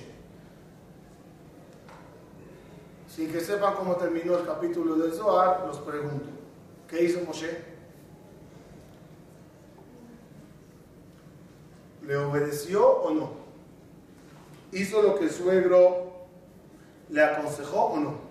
[3.09, 6.27] Sin que sepan cómo terminó el capítulo del Zohar, los pregunto,
[6.89, 7.65] ¿qué hizo Moshe?
[12.03, 13.31] ¿Le obedeció o no?
[14.73, 16.13] ¿Hizo lo que el suegro
[17.09, 18.26] le aconsejó o no?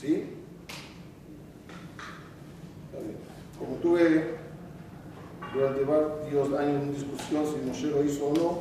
[0.00, 0.24] ¿Sí?
[3.58, 4.34] Como tuve
[5.52, 8.58] durante varios años una discusión si Moshe lo hizo o no,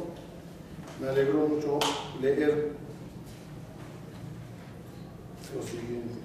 [0.99, 1.79] me alegró mucho
[2.19, 2.73] leer
[5.55, 6.19] lo siguiente.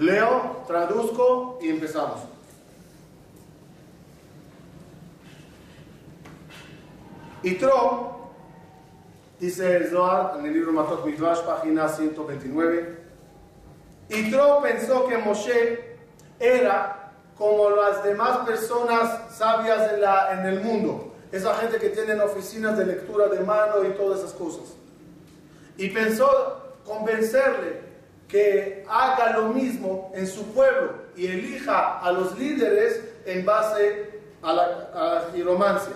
[0.00, 0.64] Leo,
[1.80, 2.20] y empezamos.
[7.58, 8.30] Tro,
[9.38, 12.98] dice el Zohar en el libro Matot Midrash, página 129.
[14.30, 15.96] Tro pensó que Moshe
[16.38, 22.20] era como las demás personas sabias en, la, en el mundo, esa gente que tienen
[22.20, 24.74] oficinas de lectura de mano y todas esas cosas.
[25.78, 27.80] Y pensó convencerle
[28.28, 34.52] que haga lo mismo en su pueblo y elija a los líderes en base a
[34.52, 35.94] la, giromancia.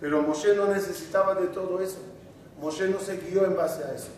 [0.00, 1.98] Pero Moshe no necesitaba de todo eso.
[2.60, 4.08] Moshe no se guió en base a eso.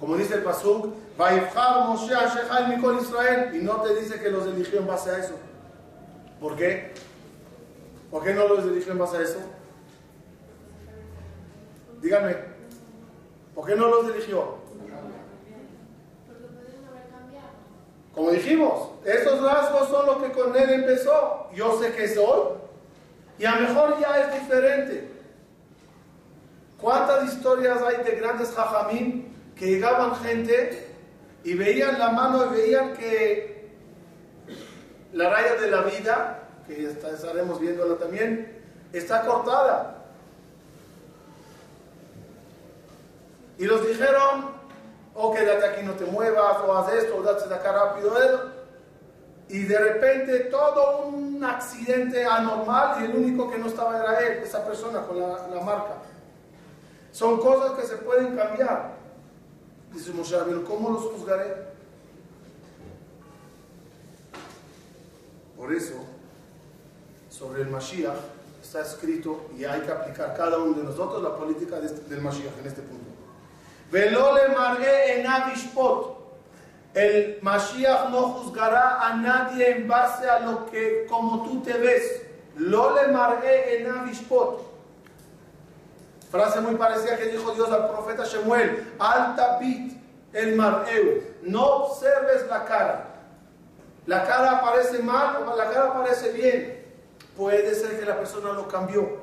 [0.00, 0.86] Como dice el Pasuk,
[1.18, 5.34] Moshe a Mikol Israel, y no te dice que los eligió en base a eso.
[6.40, 6.92] ¿Por qué?
[8.10, 9.38] ¿Por qué no los eligió en base a eso?
[12.00, 12.36] Díganme,
[13.54, 14.61] ¿por qué no los eligió?
[18.14, 21.48] Como dijimos, esos rasgos son los que con él empezó.
[21.54, 22.52] Yo sé que soy.
[23.38, 25.08] Y a lo mejor ya es diferente.
[26.80, 30.88] ¿Cuántas historias hay de grandes jajamín que llegaban gente
[31.44, 33.70] y veían la mano y veían que
[35.12, 38.60] la raya de la vida, que estaremos viéndola también,
[38.92, 40.04] está cortada?
[43.58, 44.50] Y los dijeron,
[45.14, 48.12] o quédate aquí, no te muevas, o haz esto, o date de acá rápido.
[49.48, 54.42] Y de repente todo un accidente anormal y el único que no estaba era él,
[54.42, 55.96] esa persona con la, marca.
[57.10, 58.94] Son cosas que se pueden cambiar.
[59.92, 60.36] Dice Moshe
[60.66, 61.72] ¿cómo los juzgaré?
[65.54, 65.94] Por eso,
[67.28, 68.16] sobre el Mashiach
[68.62, 72.58] está escrito y hay que aplicar cada uno de nosotros la política este, del Mashiach
[72.58, 73.01] en este punto.
[73.92, 76.16] Velole marge en Avishpot.
[76.94, 82.22] El Mashiach no juzgará a nadie en base a lo que como tú te ves.
[82.56, 84.62] Lole marge en Avishpot.
[86.30, 88.94] Frase muy parecida que dijo Dios al profeta Shemuel.
[88.98, 90.00] Alta bit
[90.32, 91.22] el mareu.
[91.42, 93.08] No observes la cara.
[94.06, 96.82] La cara aparece mal o la cara aparece bien.
[97.36, 99.21] Puede ser que la persona lo cambió.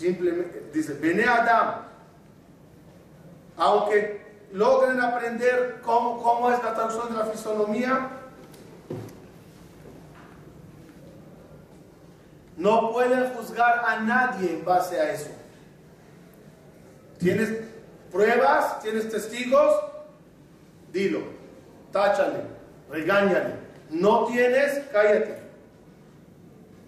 [0.00, 1.82] Simplemente dice, Bene Adam,
[3.58, 8.08] aunque logren aprender cómo, cómo es la traducción de la fisonomía,
[12.56, 15.28] no pueden juzgar a nadie en base a eso.
[17.18, 17.52] ¿Tienes
[18.10, 18.80] pruebas?
[18.80, 19.84] ¿Tienes testigos?
[20.94, 21.24] Dilo,
[21.92, 22.40] táchale,
[22.90, 23.52] regáñale.
[23.90, 25.49] No tienes, cállate.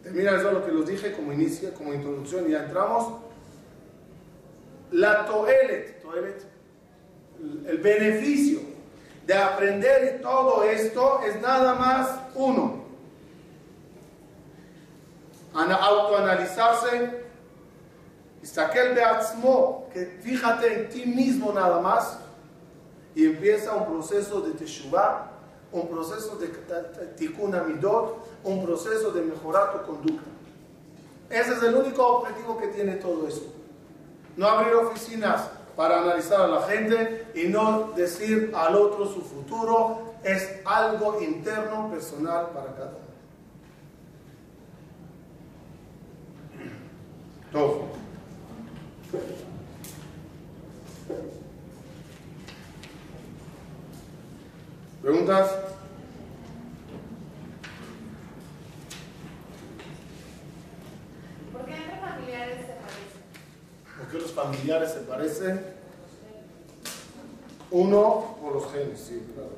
[0.02, 3.20] Termina eso lo que los dije como inicio, como introducción, y ya entramos.
[4.90, 6.02] La toelet,
[7.66, 8.60] el beneficio
[9.26, 12.82] de aprender todo esto es nada más uno.
[15.54, 17.22] Autoanalizarse,
[18.42, 22.18] el beatzmo, que fíjate en ti mismo nada más,
[23.14, 25.30] y empieza un proceso de teshuvah,
[25.72, 26.48] un proceso de
[27.16, 30.30] tikkun amidot, un proceso de mejorar tu conducta.
[31.30, 33.54] Ese es el único objetivo que tiene todo eso.
[34.36, 40.12] No abrir oficinas para analizar a la gente y no decir al otro su futuro.
[40.22, 43.02] Es algo interno, personal para cada uno.
[47.50, 47.92] Todo.
[55.02, 55.50] ¿Preguntas?
[61.52, 63.98] ¿Por qué entre familiares se parecen?
[63.98, 65.66] ¿Por qué los familiares se parecen?
[67.72, 69.50] Uno, por los genes, sí, claro.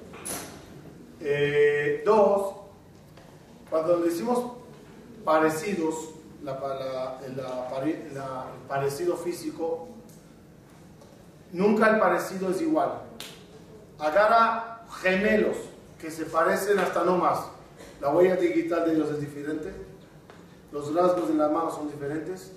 [1.20, 2.54] Eh, dos,
[3.68, 4.52] cuando decimos
[5.26, 5.94] parecidos,
[6.42, 7.36] el
[8.66, 9.88] parecido físico,
[11.52, 13.02] nunca el parecido es igual.
[13.98, 15.56] Agarra gemelos
[16.00, 17.40] que se parecen hasta no más.
[18.00, 19.72] La huella digital de ellos es diferente,
[20.72, 22.52] los rasgos de las manos son diferentes.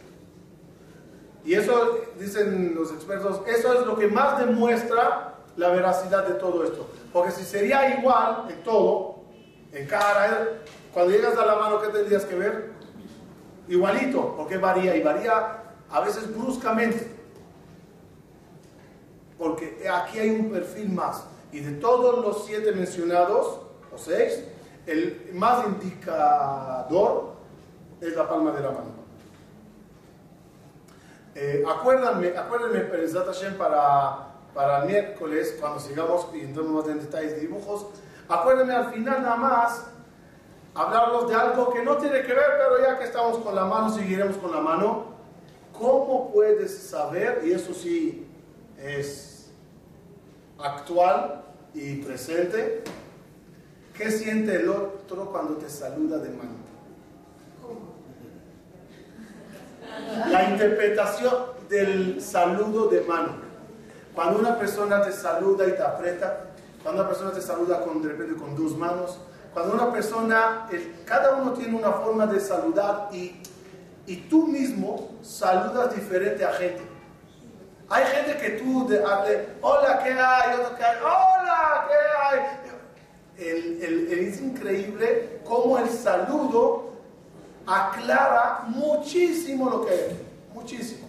[1.45, 6.63] Y eso, dicen los expertos, eso es lo que más demuestra la veracidad de todo
[6.63, 6.87] esto.
[7.13, 9.23] Porque si sería igual en todo,
[9.71, 10.47] en cara,
[10.93, 12.71] cuando llegas a la mano, ¿qué tendrías que ver?
[13.69, 17.07] Igualito, porque varía y varía a veces bruscamente.
[19.37, 21.23] Porque aquí hay un perfil más.
[21.51, 23.59] Y de todos los siete mencionados,
[23.93, 24.43] o seis,
[24.85, 27.33] el más indicador
[28.01, 28.97] es la palma de la mano.
[31.35, 32.81] Eh, acuérdenme, acuérdenme
[33.57, 37.85] para, para el miércoles, cuando sigamos y entremos más en detalles de dibujos,
[38.27, 39.85] acuérdenme al final nada más
[40.73, 43.89] hablarlos de algo que no tiene que ver, pero ya que estamos con la mano,
[43.89, 45.05] seguiremos con la mano.
[45.77, 48.27] ¿Cómo puedes saber, y eso sí
[48.79, 49.36] es
[50.59, 51.43] actual
[51.73, 52.83] y presente,
[53.95, 56.67] ¿qué siente el otro cuando te saluda de mano?
[60.29, 61.33] La interpretación
[61.69, 63.47] del saludo de mano.
[64.15, 66.47] Cuando una persona te saluda y te aprieta,
[66.81, 69.19] cuando una persona te saluda con, de repente con dos manos,
[69.53, 70.67] cuando una persona,
[71.05, 73.41] cada uno tiene una forma de saludar y,
[74.05, 76.86] y tú mismo saludas diferente a gente.
[77.89, 78.99] Hay gente que tú, de,
[79.61, 80.59] hola, ¿qué hay?
[80.59, 83.47] Otro que hay, hola, ¿qué hay?
[83.47, 86.91] El, el, es increíble cómo el saludo
[87.65, 90.13] aclara muchísimo lo que es,
[90.53, 91.07] muchísimo.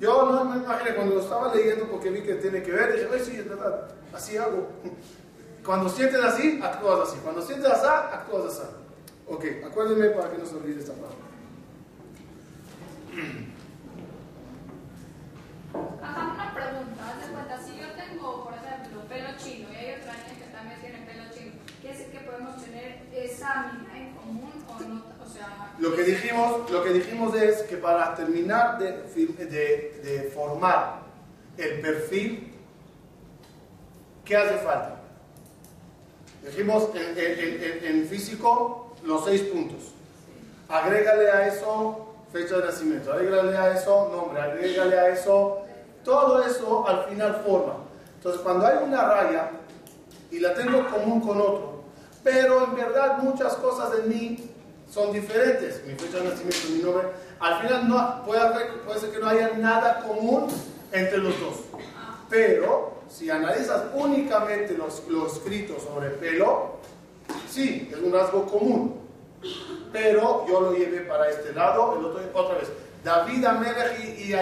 [0.00, 3.24] Yo no me imaginé cuando lo estaba leyendo porque vi que tiene que ver, dije,
[3.24, 4.68] sí, es verdad, así hago.
[5.64, 7.18] Cuando sientes así, actúas así.
[7.22, 8.62] Cuando sientes así, actúas así.
[9.26, 11.16] Ok, acuérdenme para que no se olvide esta parte.
[16.02, 17.02] Ajá, una pregunta.
[17.08, 20.50] Haz de cuenta, si yo tengo, por ejemplo, pelo chino y hay otra gente que
[20.52, 25.02] también tiene pelo chino, ¿quiere decir que podemos tener esa mina en común o no?
[25.24, 30.30] O sea, lo que dijimos, lo que dijimos es que para terminar de, de, de
[30.34, 31.00] formar
[31.56, 32.52] el perfil,
[34.24, 34.96] ¿qué hace falta?
[36.44, 39.92] Dijimos en, en, en, físico los seis puntos.
[40.68, 45.62] Agrégale a eso fecha de nacimiento, agrégale a eso nombre, agrégale a eso,
[46.08, 47.74] todo eso al final forma.
[48.16, 49.50] Entonces cuando hay una raya
[50.30, 51.82] y la tengo común con otro,
[52.24, 54.50] pero en verdad muchas cosas de mí
[54.90, 59.10] son diferentes, mi fecha de nacimiento, mi nombre, al final no, puede, haber, puede ser
[59.10, 60.46] que no haya nada común
[60.92, 61.56] entre los dos.
[62.30, 66.78] Pero si analizas únicamente los, los escritos sobre pelo,
[67.50, 68.98] sí, es un rasgo común.
[69.92, 72.68] Pero yo lo llevé para este lado, el otro, otra vez.
[73.04, 74.34] David, Amelech y, y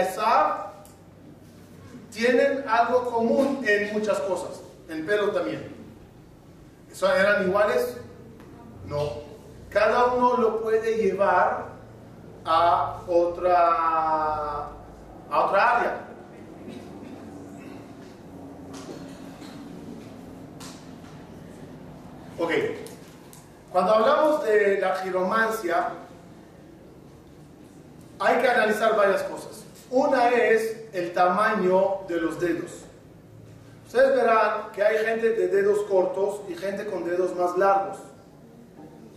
[2.17, 5.75] tienen algo común en muchas cosas, en pelo también.
[7.03, 7.99] ¿Eran iguales?
[8.87, 9.27] No.
[9.69, 11.67] Cada uno lo puede llevar
[12.47, 14.69] a otra,
[15.31, 16.01] a otra área.
[22.39, 22.51] Ok,
[23.73, 25.89] cuando hablamos de la giromancia,
[28.19, 29.65] hay que analizar varias cosas.
[29.91, 32.71] Una es el tamaño de los dedos.
[33.87, 37.99] Ustedes verán que hay gente de dedos cortos y gente con dedos más largos.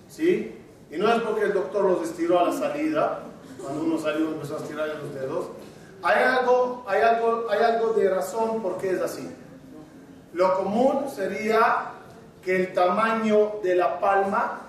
[0.10, 0.58] ¿Sí?
[0.92, 3.20] Y no es porque el doctor los estiró a la salida,
[3.62, 5.46] cuando uno salió empezó a estirar los dedos.
[6.04, 9.30] Hay algo, hay, algo, hay algo de razón por qué es así.
[10.34, 11.92] Lo común sería
[12.44, 14.62] que el tamaño de la palma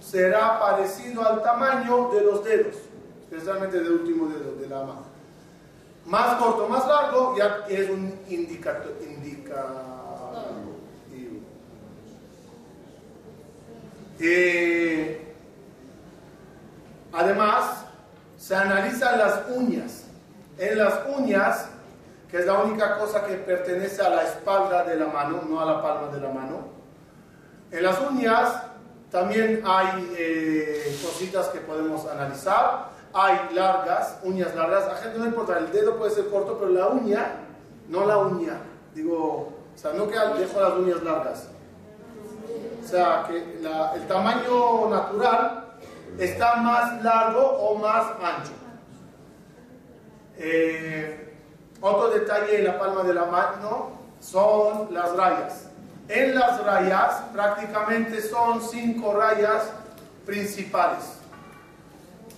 [0.00, 2.74] será parecido al tamaño de los dedos,
[3.22, 5.03] especialmente del último dedo de la mano.
[6.06, 8.94] Más corto, más largo, ya es un indicador.
[14.20, 15.34] Eh,
[17.12, 17.84] además,
[18.36, 20.04] se analizan las uñas.
[20.58, 21.68] En las uñas
[22.34, 25.64] que es la única cosa que pertenece a la espalda de la mano, no a
[25.64, 26.66] la palma de la mano.
[27.70, 28.60] En las uñas
[29.08, 32.88] también hay eh, cositas que podemos analizar.
[33.14, 34.88] Hay largas, uñas largas.
[34.88, 37.36] A gente no importa, el dedo puede ser corto, pero la uña,
[37.88, 38.58] no la uña.
[38.92, 41.48] Digo, o sea, no que dejo las uñas largas.
[42.84, 45.64] O sea, que el tamaño natural
[46.18, 48.52] está más largo o más ancho.
[50.36, 51.36] Eh,
[51.80, 55.66] otro detalle en la palma de la mano son las rayas.
[56.08, 59.70] En las rayas prácticamente son cinco rayas
[60.26, 61.18] principales,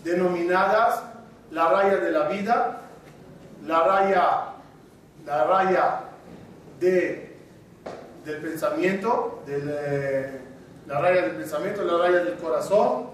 [0.06, 1.02] denominadas
[1.50, 2.78] la raya de la vida,
[3.66, 4.42] la raya,
[5.24, 6.00] la raya
[6.78, 7.36] de,
[8.24, 10.40] del pensamiento, eh,
[10.86, 13.08] la raya del pensamiento, la raya del corazón,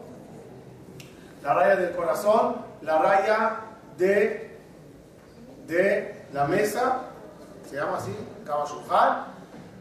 [1.43, 3.57] la raya del corazón, la raya
[3.97, 4.59] de,
[5.67, 7.05] de la mesa,
[7.69, 8.15] se llama así,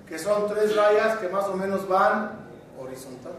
[0.07, 2.32] que son tres rayas que más o menos van
[2.80, 3.34] horizontal,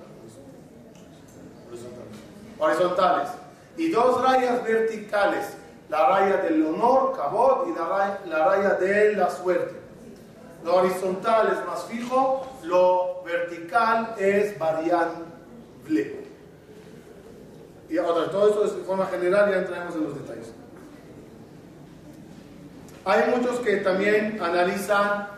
[2.58, 3.28] horizontales,
[3.76, 5.46] y dos rayas verticales,
[5.88, 9.74] la raya del honor, cabot, y la raya, la raya de la suerte.
[10.64, 16.22] Lo horizontal es más fijo, lo vertical es variable.
[17.88, 20.52] Y otra, todo esto es de forma general, ya entraremos en los detalles.
[23.04, 25.28] Hay muchos que también analizan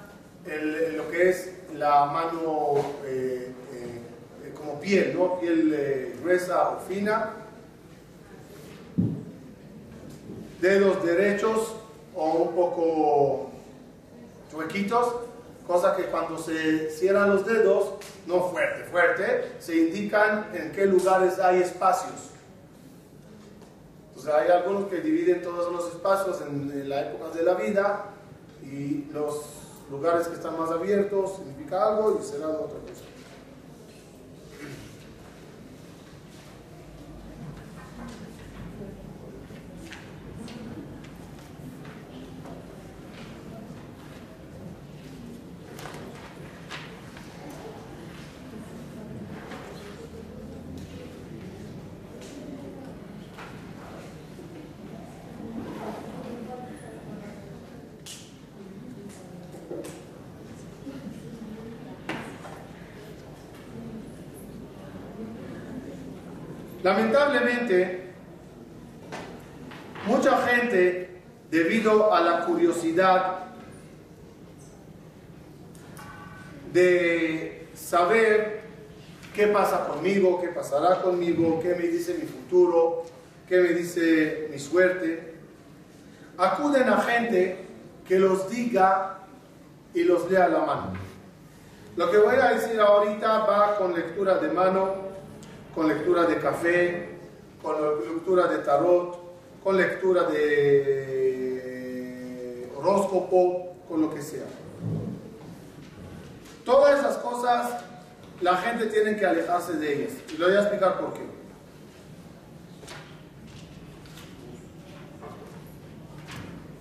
[0.97, 5.41] lo que es la mano eh, eh, como piel, ¿no?
[5.41, 7.31] piel eh, gruesa o fina,
[10.65, 11.75] dedos derechos
[12.15, 13.51] o un poco
[14.51, 15.15] chuequitos,
[15.67, 17.91] cosa que cuando se cierran los dedos,
[18.27, 22.35] no fuerte, fuerte, se indican en qué lugares hay espacios
[24.33, 28.05] hay algunos que dividen todos los espacios en, en las épocas de la vida
[28.63, 29.43] y los
[29.91, 33.05] lugares que están más abiertos significa algo y cerrado otra cosa.
[66.85, 68.13] Lamentablemente,
[70.07, 73.39] mucha gente, debido a la curiosidad
[76.75, 78.65] de saber
[79.35, 83.05] qué pasa conmigo, qué pasará conmigo, qué me dice mi futuro,
[83.49, 85.37] qué me dice mi suerte,
[86.37, 87.65] acuden a gente
[88.07, 89.21] que los diga
[89.95, 90.93] y los lea a la mano.
[91.97, 95.14] Lo que voy a decir ahorita va con lectura de mano,
[95.75, 97.09] con lectura de café,
[97.63, 99.19] con lectura de tarot,
[99.63, 101.51] con lectura de
[102.77, 104.47] horóscopo, con lo que sea.
[106.65, 107.85] Todas esas cosas
[108.41, 110.13] la gente tiene que alejarse de ellas.
[110.33, 111.23] Y le voy a explicar por qué.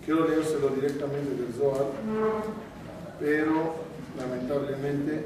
[0.06, 1.86] Quiero leérselo directamente del Zohar,
[3.20, 3.76] pero
[4.18, 5.24] lamentablemente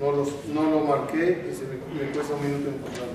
[0.00, 1.76] no, los, no lo marqué y se me,
[2.12, 3.14] cuesta un minuto encontrarlo.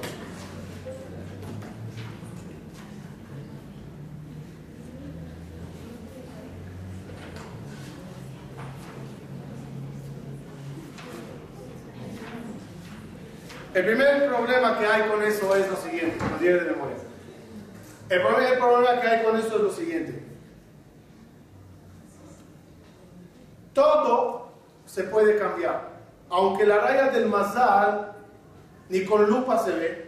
[13.73, 16.95] El primer problema que hay con eso es lo siguiente, lo de memoria.
[18.07, 20.23] El primer problema que hay con eso es lo siguiente.
[23.73, 24.51] Todo
[24.85, 25.94] se puede cambiar.
[26.29, 28.13] Aunque la raya del mazal
[28.89, 30.05] ni con lupa se ve.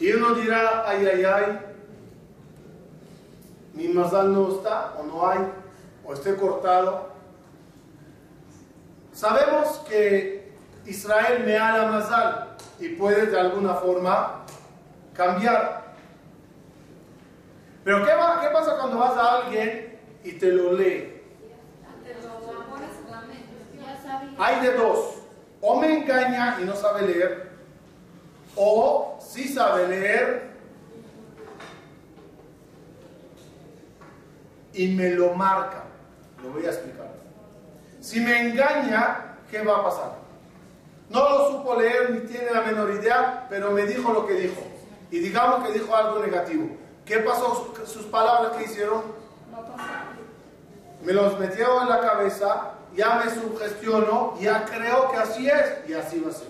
[0.00, 1.58] Y uno dirá, ay, ay, ay,
[3.74, 5.38] mi mazal no está, o no hay,
[6.04, 7.08] o esté cortado.
[9.12, 10.52] Sabemos que
[10.86, 14.44] Israel me la mazal y puede de alguna forma
[15.12, 15.94] cambiar.
[17.82, 21.17] Pero ¿qué, ¿qué pasa cuando vas a alguien y te lo lee?
[24.38, 25.14] Hay de dos.
[25.60, 27.50] O me engaña y no sabe leer,
[28.54, 30.50] o sí sabe leer
[34.72, 35.82] y me lo marca.
[36.42, 37.08] Lo voy a explicar.
[38.00, 40.12] Si me engaña, ¿qué va a pasar?
[41.10, 44.62] No lo supo leer ni tiene la menor idea, pero me dijo lo que dijo.
[45.10, 46.68] Y digamos que dijo algo negativo.
[47.04, 47.74] ¿Qué pasó?
[47.86, 49.02] Sus palabras que hicieron.
[51.02, 55.94] Me los metió en la cabeza, ya me sugestionó, ya creo que así es y
[55.94, 56.48] así va a ser.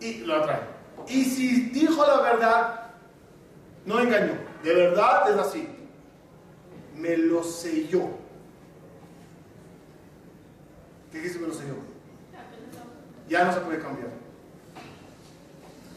[0.00, 0.60] Y lo atrae.
[1.08, 2.80] Y si dijo la verdad,
[3.84, 4.34] no engañó.
[4.62, 5.68] De verdad es así.
[6.96, 8.08] Me lo selló.
[11.10, 11.92] ¿Qué dice me lo selló?
[13.28, 14.10] ya no se puede cambiar.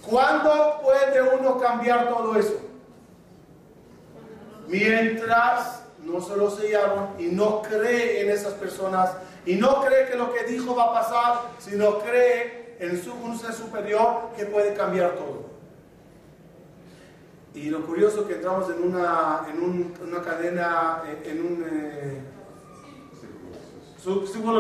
[0.08, 2.62] ¿Cuándo puede uno cambiar todo eso?
[4.68, 9.12] Mientras no se lo sellaron y no cree en esas personas
[9.46, 13.38] y no cree que lo que dijo va a pasar, sino cree en su, un
[13.38, 15.46] ser superior que puede cambiar todo.
[17.54, 22.22] Y lo curioso que entramos en una, en una cadena, en un eh,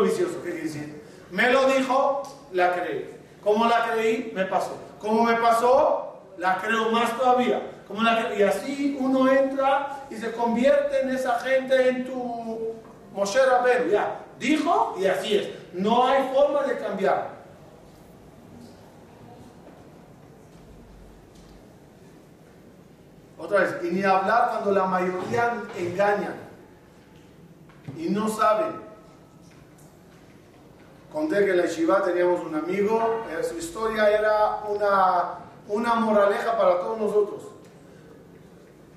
[0.02, 1.02] vicioso, ¿qué quiere decir?
[1.32, 2.24] Me lo dijo,
[2.54, 3.10] la creí.
[3.44, 4.78] Como la creí, me pasó.
[5.00, 7.75] Como me pasó, la creo más todavía.
[8.38, 12.76] Y así uno entra y se convierte en esa gente, en tu
[13.14, 13.92] Moshe Rabbeinu.
[13.92, 15.50] Ya, dijo y así es.
[15.74, 17.36] No hay forma de cambiar.
[23.38, 26.36] Otra vez, y ni hablar cuando la mayoría engañan
[27.98, 28.84] y no saben.
[31.12, 35.36] Conté que en la Yeshiva teníamos un amigo, eh, su historia era una,
[35.70, 37.45] una moraleja para todos nosotros.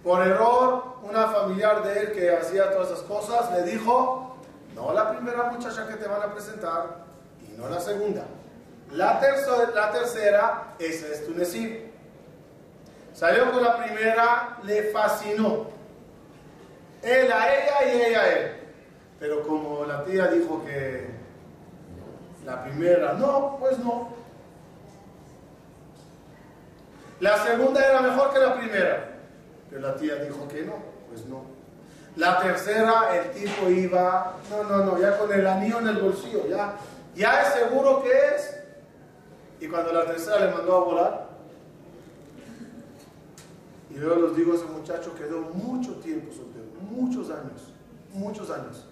[0.09, 4.38] Por error, una familiar de él que hacía todas esas cosas le dijo,
[4.74, 7.04] no la primera muchacha que te van a presentar
[7.46, 8.24] y no la segunda.
[8.92, 11.90] La, tercera, esa es tu Nesib.
[13.12, 15.66] Salió con la primera, le fascinó.
[17.02, 18.52] Él a ella y ella a él.
[19.20, 21.06] Pero como la tía dijo que
[22.46, 24.09] la primera, no, pues no.
[27.20, 29.17] La segunda era mejor que la primera,
[29.68, 30.74] pero la tía dijo que no,
[31.08, 31.42] pues no.
[32.16, 36.46] La tercera, el tipo iba, no, no, no, ya con el anillo en el bolsillo,
[36.48, 36.76] ya,
[37.14, 38.56] ya es seguro que es.
[39.60, 41.28] Y cuando la tercera le mandó a volar,
[43.90, 47.72] y luego les digo, ese muchacho quedó mucho tiempo soltero, muchos años,
[48.12, 48.84] muchos años.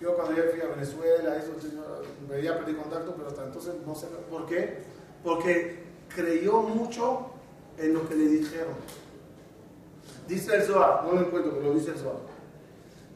[0.00, 1.52] Yo cuando yo fui a Venezuela, eso,
[2.32, 4.78] había perdido contacto, pero hasta entonces no sé por qué.
[5.22, 7.26] Porque creyó mucho
[7.76, 8.74] en lo que le dijeron.
[10.30, 12.20] Dice el Zohar, no lo encuentro, pero lo dice el Zohar.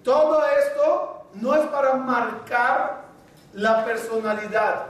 [0.02, 3.04] Todo esto no es para marcar
[3.52, 4.86] la personalidad.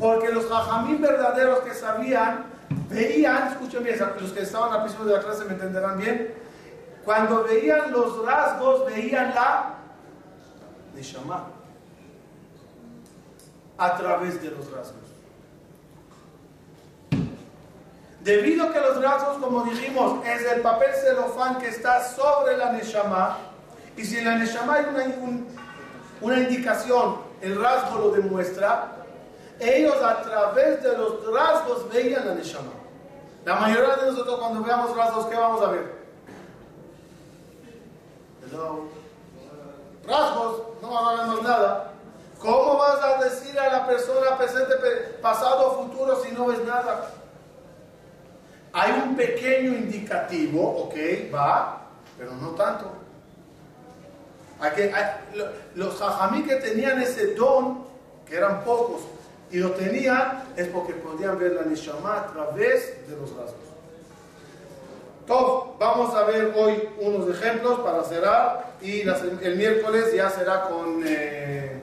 [0.00, 2.46] Porque los jajamín verdaderos que sabían,
[2.88, 6.34] veían, escuchen bien, los que estaban al principio de la clase me entenderán bien,
[7.04, 9.74] cuando veían los rasgos, veían la
[10.94, 11.44] Neshama
[13.76, 15.13] a través de los rasgos.
[18.24, 22.72] Debido a que los rasgos, como dijimos, es el papel celofán que está sobre la
[22.72, 23.36] Neshama,
[23.98, 25.04] y si en la Neshama hay una,
[26.22, 28.92] una indicación, el rasgo lo demuestra,
[29.60, 32.72] ellos a través de los rasgos veían la Neshama.
[33.44, 35.94] La mayoría de nosotros cuando veamos rasgos, ¿qué vamos a ver?
[40.06, 41.92] Rasgos, no vamos nada.
[42.38, 44.74] ¿Cómo vas a decir a la persona presente,
[45.20, 47.10] pasado o futuro si no ves nada?
[48.76, 50.94] Hay un pequeño indicativo, ok,
[51.32, 51.86] va,
[52.18, 52.90] pero no tanto.
[55.76, 57.84] Los jajamí que tenían ese don,
[58.26, 59.02] que eran pocos,
[59.52, 63.62] y lo tenían, es porque podían ver la neshama a través de los rasgos.
[65.24, 71.00] Top, vamos a ver hoy unos ejemplos para cerrar y el miércoles ya será con
[71.06, 71.80] eh,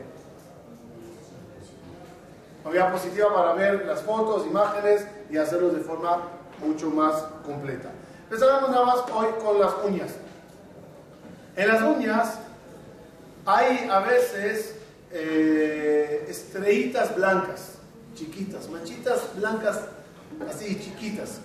[2.70, 7.92] diapositiva para ver las fotos, imágenes y hacerlos de forma mucho más completa.
[8.24, 10.12] Empezaremos nada más hoy con las uñas.
[11.56, 12.40] En las uñas
[13.46, 14.76] hay a veces
[15.12, 17.74] eh, estrellitas blancas,
[18.16, 19.82] chiquitas, manchitas blancas
[20.50, 21.40] así chiquitas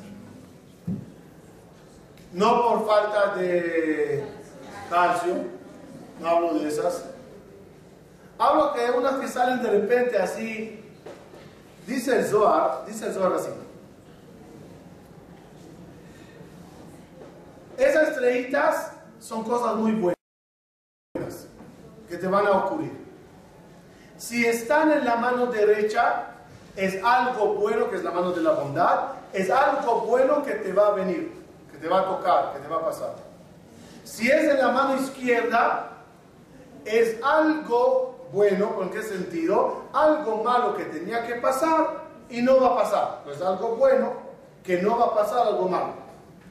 [2.37, 4.23] no por falta de
[4.91, 5.37] calcio,
[6.21, 7.05] no hablo de esas.
[8.39, 10.85] Hablo que unas que salen de repente así,
[11.87, 13.49] dice el Zohar, dice el Zohar así.
[17.77, 20.17] Esas estrellitas son cosas muy buenas
[22.09, 23.07] que te van a ocurrir.
[24.17, 26.29] Si están en la mano derecha,
[26.75, 30.73] es algo bueno que es la mano de la bondad, es algo bueno que te
[30.73, 31.37] va a venir
[31.77, 33.15] que te va a tocar, que te va a pasar.
[34.05, 35.91] Si es en la mano izquierda,
[36.85, 39.83] es algo bueno, ¿en qué sentido?
[39.93, 43.21] Algo malo que tenía que pasar y no va a pasar.
[43.25, 44.13] Pues algo bueno
[44.65, 46.06] que no va a pasar algo malo.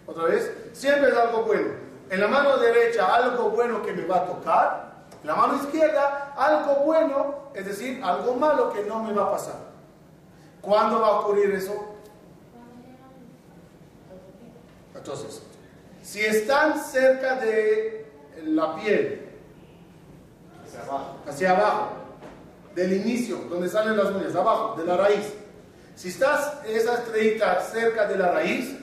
[0.08, 1.70] Otra vez, siempre es algo bueno.
[2.10, 4.96] En la mano derecha, algo bueno que me va a tocar.
[5.22, 9.32] En la mano izquierda, algo bueno, es decir, algo malo que no me va a
[9.32, 9.56] pasar.
[10.62, 11.96] ¿Cuándo va a ocurrir eso?
[14.96, 15.42] Entonces,
[16.02, 18.06] si están cerca de
[18.44, 19.30] la piel,
[21.28, 21.88] hacia abajo,
[22.76, 25.34] del inicio, donde salen las uñas, abajo, de la raíz,
[25.96, 28.76] si estás esa estrellita cerca de la raíz,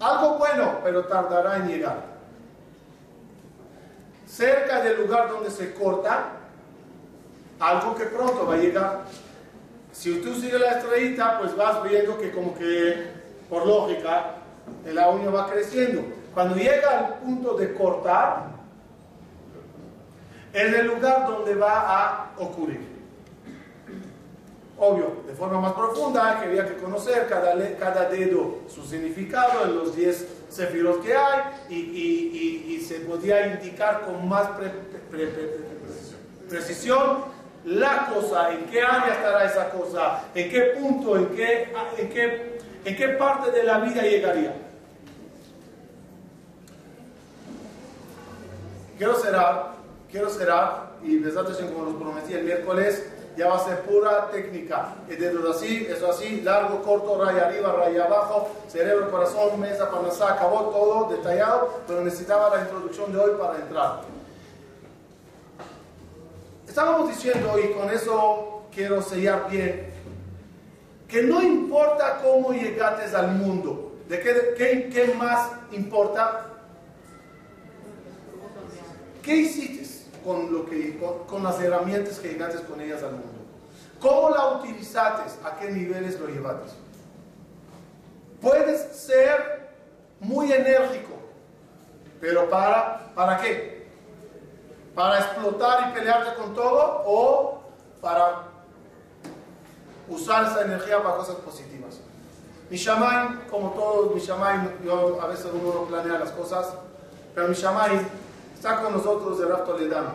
[0.00, 2.14] algo bueno, pero tardará en llegar.
[4.26, 6.30] Cerca del lugar donde se corta,
[7.60, 9.04] algo que pronto va a llegar.
[9.92, 13.12] Si tú sigues la estrellita, pues vas viendo que como que,
[13.48, 14.36] por lógica,
[14.84, 16.02] la uña va creciendo.
[16.32, 18.46] Cuando llega al punto de cortar,
[20.52, 22.93] es el lugar donde va a ocurrir.
[24.76, 29.94] Obvio, de forma más profunda, que había que conocer cada, dedo su significado en los
[29.94, 34.46] 10 sefiros que hay y, se podía indicar con más
[36.50, 37.24] precisión
[37.64, 41.68] la cosa, en qué área estará esa cosa, en qué punto, en qué,
[42.84, 44.54] en qué, parte de la vida llegaría.
[48.98, 49.72] Quiero cerrar,
[50.10, 53.02] quiero cerrar, y desde como los prometí el miércoles,
[53.36, 54.94] ya va a ser pura técnica.
[55.08, 60.34] El dedo así, eso así, largo, corto, raya arriba, raya abajo, cerebro, corazón, mesa, panasá,
[60.34, 64.00] acabó todo detallado, pero necesitaba la introducción de hoy para entrar.
[66.68, 69.92] Estábamos diciendo, y con eso quiero sellar bien,
[71.08, 76.46] que no importa cómo llegaste al mundo, ¿de qué, qué, qué más importa?
[79.22, 79.83] ¿Qué hiciste
[80.24, 80.98] con, lo que,
[81.28, 83.28] con, las herramientas que llegaste con ellas al mundo?
[84.00, 85.22] ¿Cómo la utilizaste?
[85.44, 86.72] ¿A qué niveles lo llevaste?
[88.40, 89.70] Puedes ser
[90.20, 91.12] muy enérgico,
[92.20, 93.86] pero ¿para, ¿para qué?
[94.94, 97.62] ¿Para explotar y pelearte con todo o
[98.00, 98.42] para
[100.08, 102.00] usar esa energía para cosas positivas?
[102.70, 106.74] Mishamay, como todos, Mishamay, yo a veces uno no planea las cosas,
[107.34, 108.06] pero Mishamay
[108.64, 110.12] está con nosotros el Rav Toledano.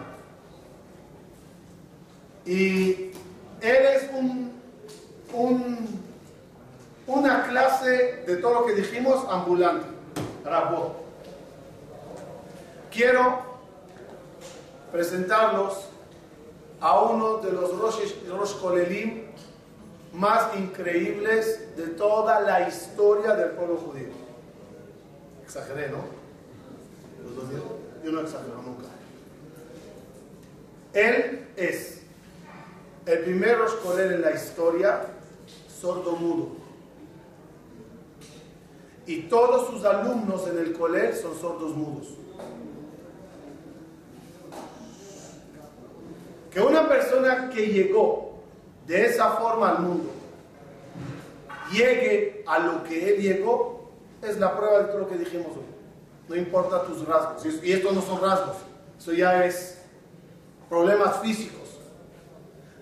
[2.48, 3.12] Y
[3.62, 4.52] él es un,
[7.06, 9.86] una clase de todo lo que dijimos ambulante,
[10.44, 10.96] Rabot.
[12.92, 13.38] Quiero
[14.92, 15.86] presentarlos
[16.82, 19.26] a uno de los Rosh Kolelim
[20.14, 24.10] más increíbles de toda la historia del pueblo judío.
[25.44, 25.98] Exageré, ¿no?
[27.24, 27.79] Los dos días.
[28.04, 28.88] Yo no exagero nunca.
[30.94, 32.02] Él es
[33.06, 35.02] el primer Rosh en la historia
[35.68, 36.50] sordo mudo.
[39.06, 42.08] Y todos sus alumnos en el colegio son sordos mudos.
[46.52, 48.40] Que una persona que llegó
[48.88, 50.10] de esa forma al mundo
[51.72, 53.90] llegue a lo que él llegó
[54.22, 55.69] es la prueba de todo lo que dijimos hoy.
[56.30, 57.44] No importa tus rasgos.
[57.64, 58.58] Y estos no son rasgos.
[59.00, 59.80] Eso ya es
[60.70, 61.80] problemas físicos.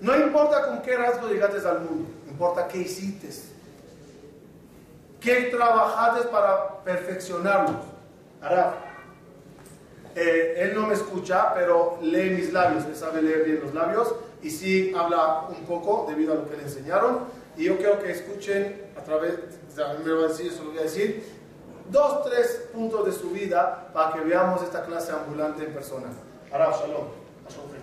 [0.01, 2.09] No importa con qué rasgo llegaste al mundo.
[2.27, 3.29] Importa qué hiciste.
[5.21, 7.77] ¿Qué trabajaste para perfeccionarlos?
[8.41, 8.75] Ahora,
[10.15, 14.13] eh, él no me escucha, pero lee mis labios, él sabe leer bien los labios
[14.41, 17.25] y sí habla un poco debido a lo que le enseñaron.
[17.55, 19.35] Y yo quiero que escuchen a través,
[19.75, 21.23] me lo voy a decir, eso lo voy a decir,
[21.90, 26.08] dos, tres puntos de su vida para que veamos esta clase ambulante en persona.
[26.52, 27.08] הרב, שלום,
[27.44, 27.76] מה שלומכם?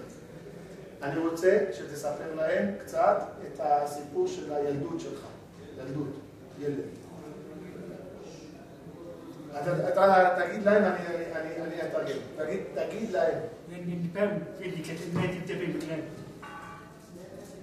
[1.02, 5.22] אני רוצה שתספר להם קצת את הסיפור של הילדות שלך,
[5.78, 6.14] ילדות,
[6.60, 6.80] ילד.
[9.88, 12.18] אתה תגיד להם, אני אתרגם.
[12.76, 13.39] תגיד להם.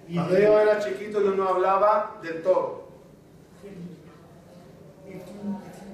[0.08, 2.86] Cuando yo era chiquito yo no hablaba del todo.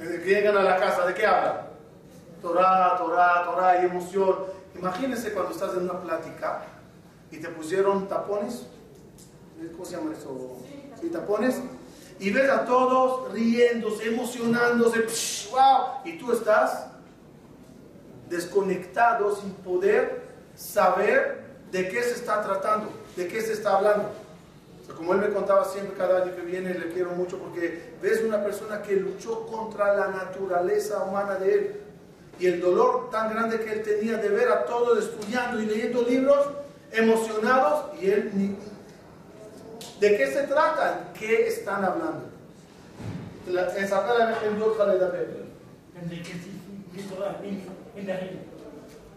[0.00, 1.68] Desde que llegan a la casa, ¿de qué hablan?
[2.42, 4.34] Torah, Torah, Torah y emoción.
[4.74, 6.62] Imagínense cuando estás en una plática
[7.30, 8.66] y te pusieron tapones.
[9.72, 10.58] ¿Cómo se llama eso?
[11.00, 11.60] ¿Sí, tapones?
[12.20, 15.06] y ves a todos riéndose, emocionándose,
[15.50, 16.88] wow, y tú estás
[18.28, 21.40] desconectado sin poder saber
[21.72, 24.10] de qué se está tratando, de qué se está hablando.
[24.96, 28.42] Como él me contaba siempre cada año que viene, le quiero mucho porque ves una
[28.42, 31.80] persona que luchó contra la naturaleza humana de él
[32.38, 36.02] y el dolor tan grande que él tenía de ver a todos estudiando y leyendo
[36.02, 36.46] libros
[36.92, 38.56] emocionados y él ni,
[40.00, 41.12] ¿De qué se trata?
[41.18, 42.24] ¿Qué están hablando?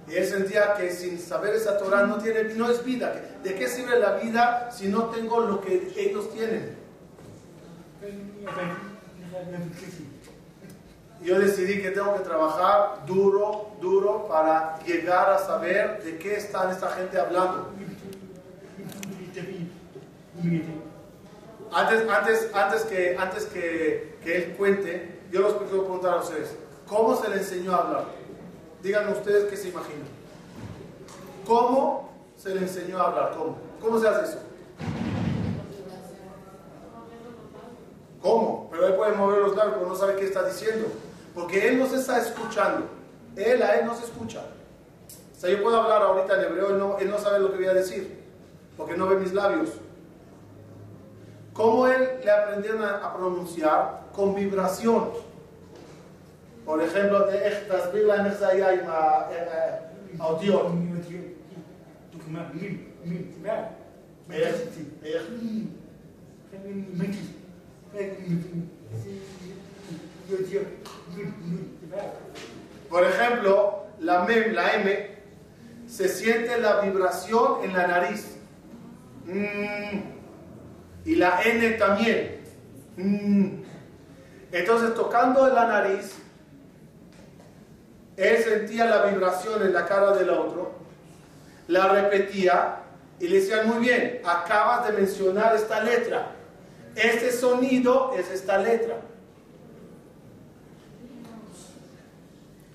[0.07, 3.13] Y él sentía que sin saber esa Torah no, tiene, no es vida.
[3.41, 6.75] ¿De qué sirve la vida si no tengo lo que ellos tienen?
[11.23, 16.69] Yo decidí que tengo que trabajar duro, duro para llegar a saber de qué están
[16.69, 17.69] esta gente hablando.
[21.71, 26.55] Antes, antes, antes, que, antes que, que él cuente, yo los quiero preguntar a ustedes,
[26.87, 28.22] ¿cómo se le enseñó a hablar?
[28.83, 30.07] Díganme ustedes qué se imaginan.
[31.47, 33.33] ¿Cómo se le enseñó a hablar?
[33.37, 33.55] ¿Cómo?
[33.81, 34.39] ¿Cómo se hace eso?
[38.21, 38.67] ¿Cómo?
[38.69, 40.87] Pero él puede mover los labios, pero no sabe qué está diciendo.
[41.33, 42.87] Porque él no se está escuchando.
[43.37, 44.41] Él a él no se escucha.
[44.41, 47.57] O sea, yo puedo hablar ahorita en hebreo, él no, él no sabe lo que
[47.57, 48.21] voy a decir.
[48.75, 49.69] Porque no ve mis labios.
[51.53, 54.03] ¿Cómo él le aprendieron a, pronunciar?
[54.13, 55.09] Con vibración.
[56.64, 58.90] Por ejemplo, de תסביר להם איך זה היה עם
[60.20, 60.66] האותיות.
[72.90, 73.52] Por ejemplo,
[74.00, 74.88] la, mem, la M,
[75.86, 78.22] se siente la vibración en la nariz.
[79.24, 80.18] Mm
[81.08, 82.36] y la N también.
[82.96, 83.62] Mm.
[84.52, 86.16] Entonces, tocando la nariz,
[88.17, 90.73] él sentía la vibración en la cara del otro,
[91.67, 92.77] la repetía
[93.19, 96.31] y le decía, muy bien, acabas de mencionar esta letra.
[96.95, 98.97] Este sonido es esta letra.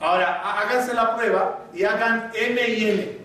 [0.00, 3.18] Ahora, háganse la prueba y hagan M y N.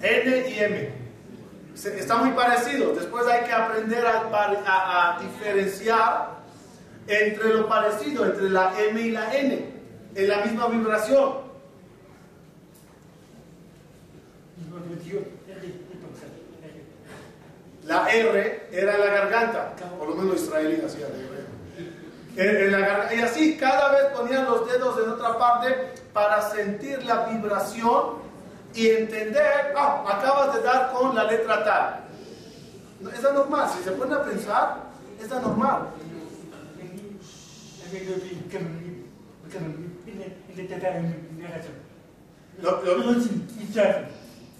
[0.00, 1.02] N y M
[1.84, 2.94] está muy parecido.
[2.94, 6.42] Después hay que aprender a, diferenciar
[7.06, 9.66] entre lo parecido, entre la M y la N,
[10.14, 11.52] en la misma vibración.
[17.84, 21.08] La R era la garganta, por lo menos israelí hacía
[22.34, 28.22] y así cada vez ponían los dedos en otra parte para sentir la vibración
[28.74, 32.04] y entender, ah, acabas de dar con la letra tal.
[33.12, 34.84] Es normal, si se pone a pensar,
[35.20, 35.88] es normal.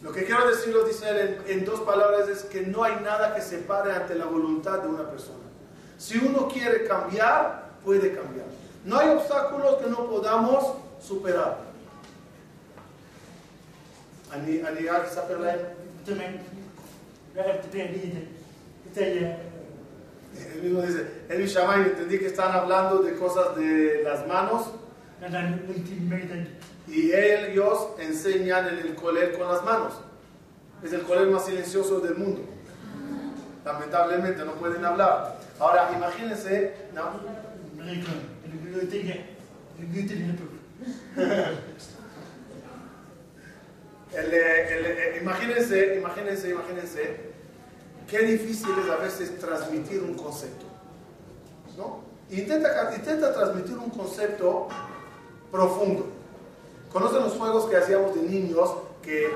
[0.03, 3.41] Lo, que quiero decirlo, dice él, en, dos palabras, es que no hay nada que
[3.41, 5.39] se pare ante la voluntad de una persona.
[5.99, 8.47] Si uno quiere cambiar, puede cambiar.
[8.85, 11.59] No hay obstáculos que no podamos superar.
[20.55, 24.69] Él mismo dice, él y entendí que están hablando de cosas de las manos.
[26.89, 29.95] Y ellos enseñan en el colegio con las manos.
[30.83, 32.43] Es el colegio más silencioso del mundo.
[33.65, 35.39] Lamentablemente no pueden hablar.
[35.61, 36.75] Ahora imagínense,
[45.23, 47.33] imagínense, imagínense, imagínense
[48.09, 50.67] qué difícil es a veces transmitir un concepto.
[51.77, 52.03] ¿no?
[52.31, 54.69] Intenta, intenta transmitir un concepto
[55.53, 56.07] profundo.
[56.93, 59.31] ¿Conocen los juegos que hacíamos de niños que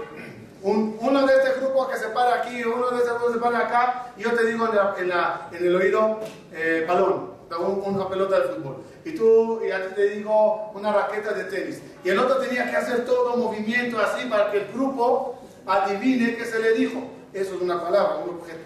[0.63, 4.13] uno de este grupo que se para aquí, uno de este grupo se para acá,
[4.17, 6.19] y yo te digo en, el oído
[6.53, 7.37] eh, balón,
[7.85, 8.79] una pelota de fútbol.
[9.05, 11.81] Y tú, y a ti te digo una raqueta de tenis.
[12.03, 16.45] Y el otro tenía que hacer todo movimiento así para que el grupo adivine qué
[16.45, 17.01] se le dijo.
[17.33, 18.59] Eso es una palabra, un objeto.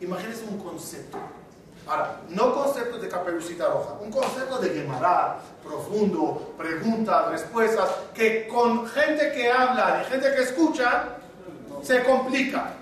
[0.00, 1.18] Imagínense un concepto.
[1.90, 8.86] Ahora, no conceptos de caperucita roja, un concepto de quemará, profundo, preguntas, respuestas, que con
[8.86, 11.16] gente que habla y gente que escucha,
[11.82, 12.74] se complica.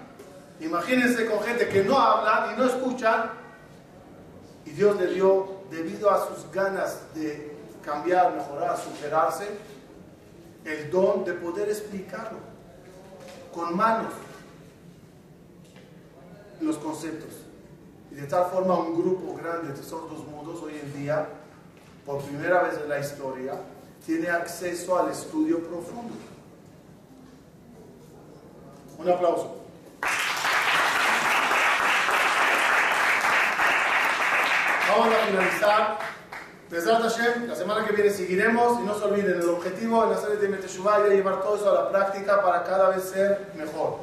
[0.60, 3.30] Imagínense con gente que no habla y no escucha,
[4.66, 9.48] y Dios le dio, debido a sus ganas de cambiar, mejorar, superarse,
[10.66, 12.40] el don de poder explicarlo
[13.54, 14.12] con manos
[16.60, 17.47] los conceptos.
[18.10, 21.28] Y de tal forma un grupo grande de sordos mudos hoy en día,
[22.06, 23.54] por primera vez en la historia,
[24.04, 26.14] tiene acceso al estudio profundo.
[28.98, 29.58] Un aplauso.
[34.88, 35.98] Vamos a finalizar.
[37.46, 40.48] la semana que viene seguiremos y no se olviden, el objetivo en la serie de
[40.48, 44.00] Meteshuvah es llevar todo eso a la práctica para cada vez ser mejor.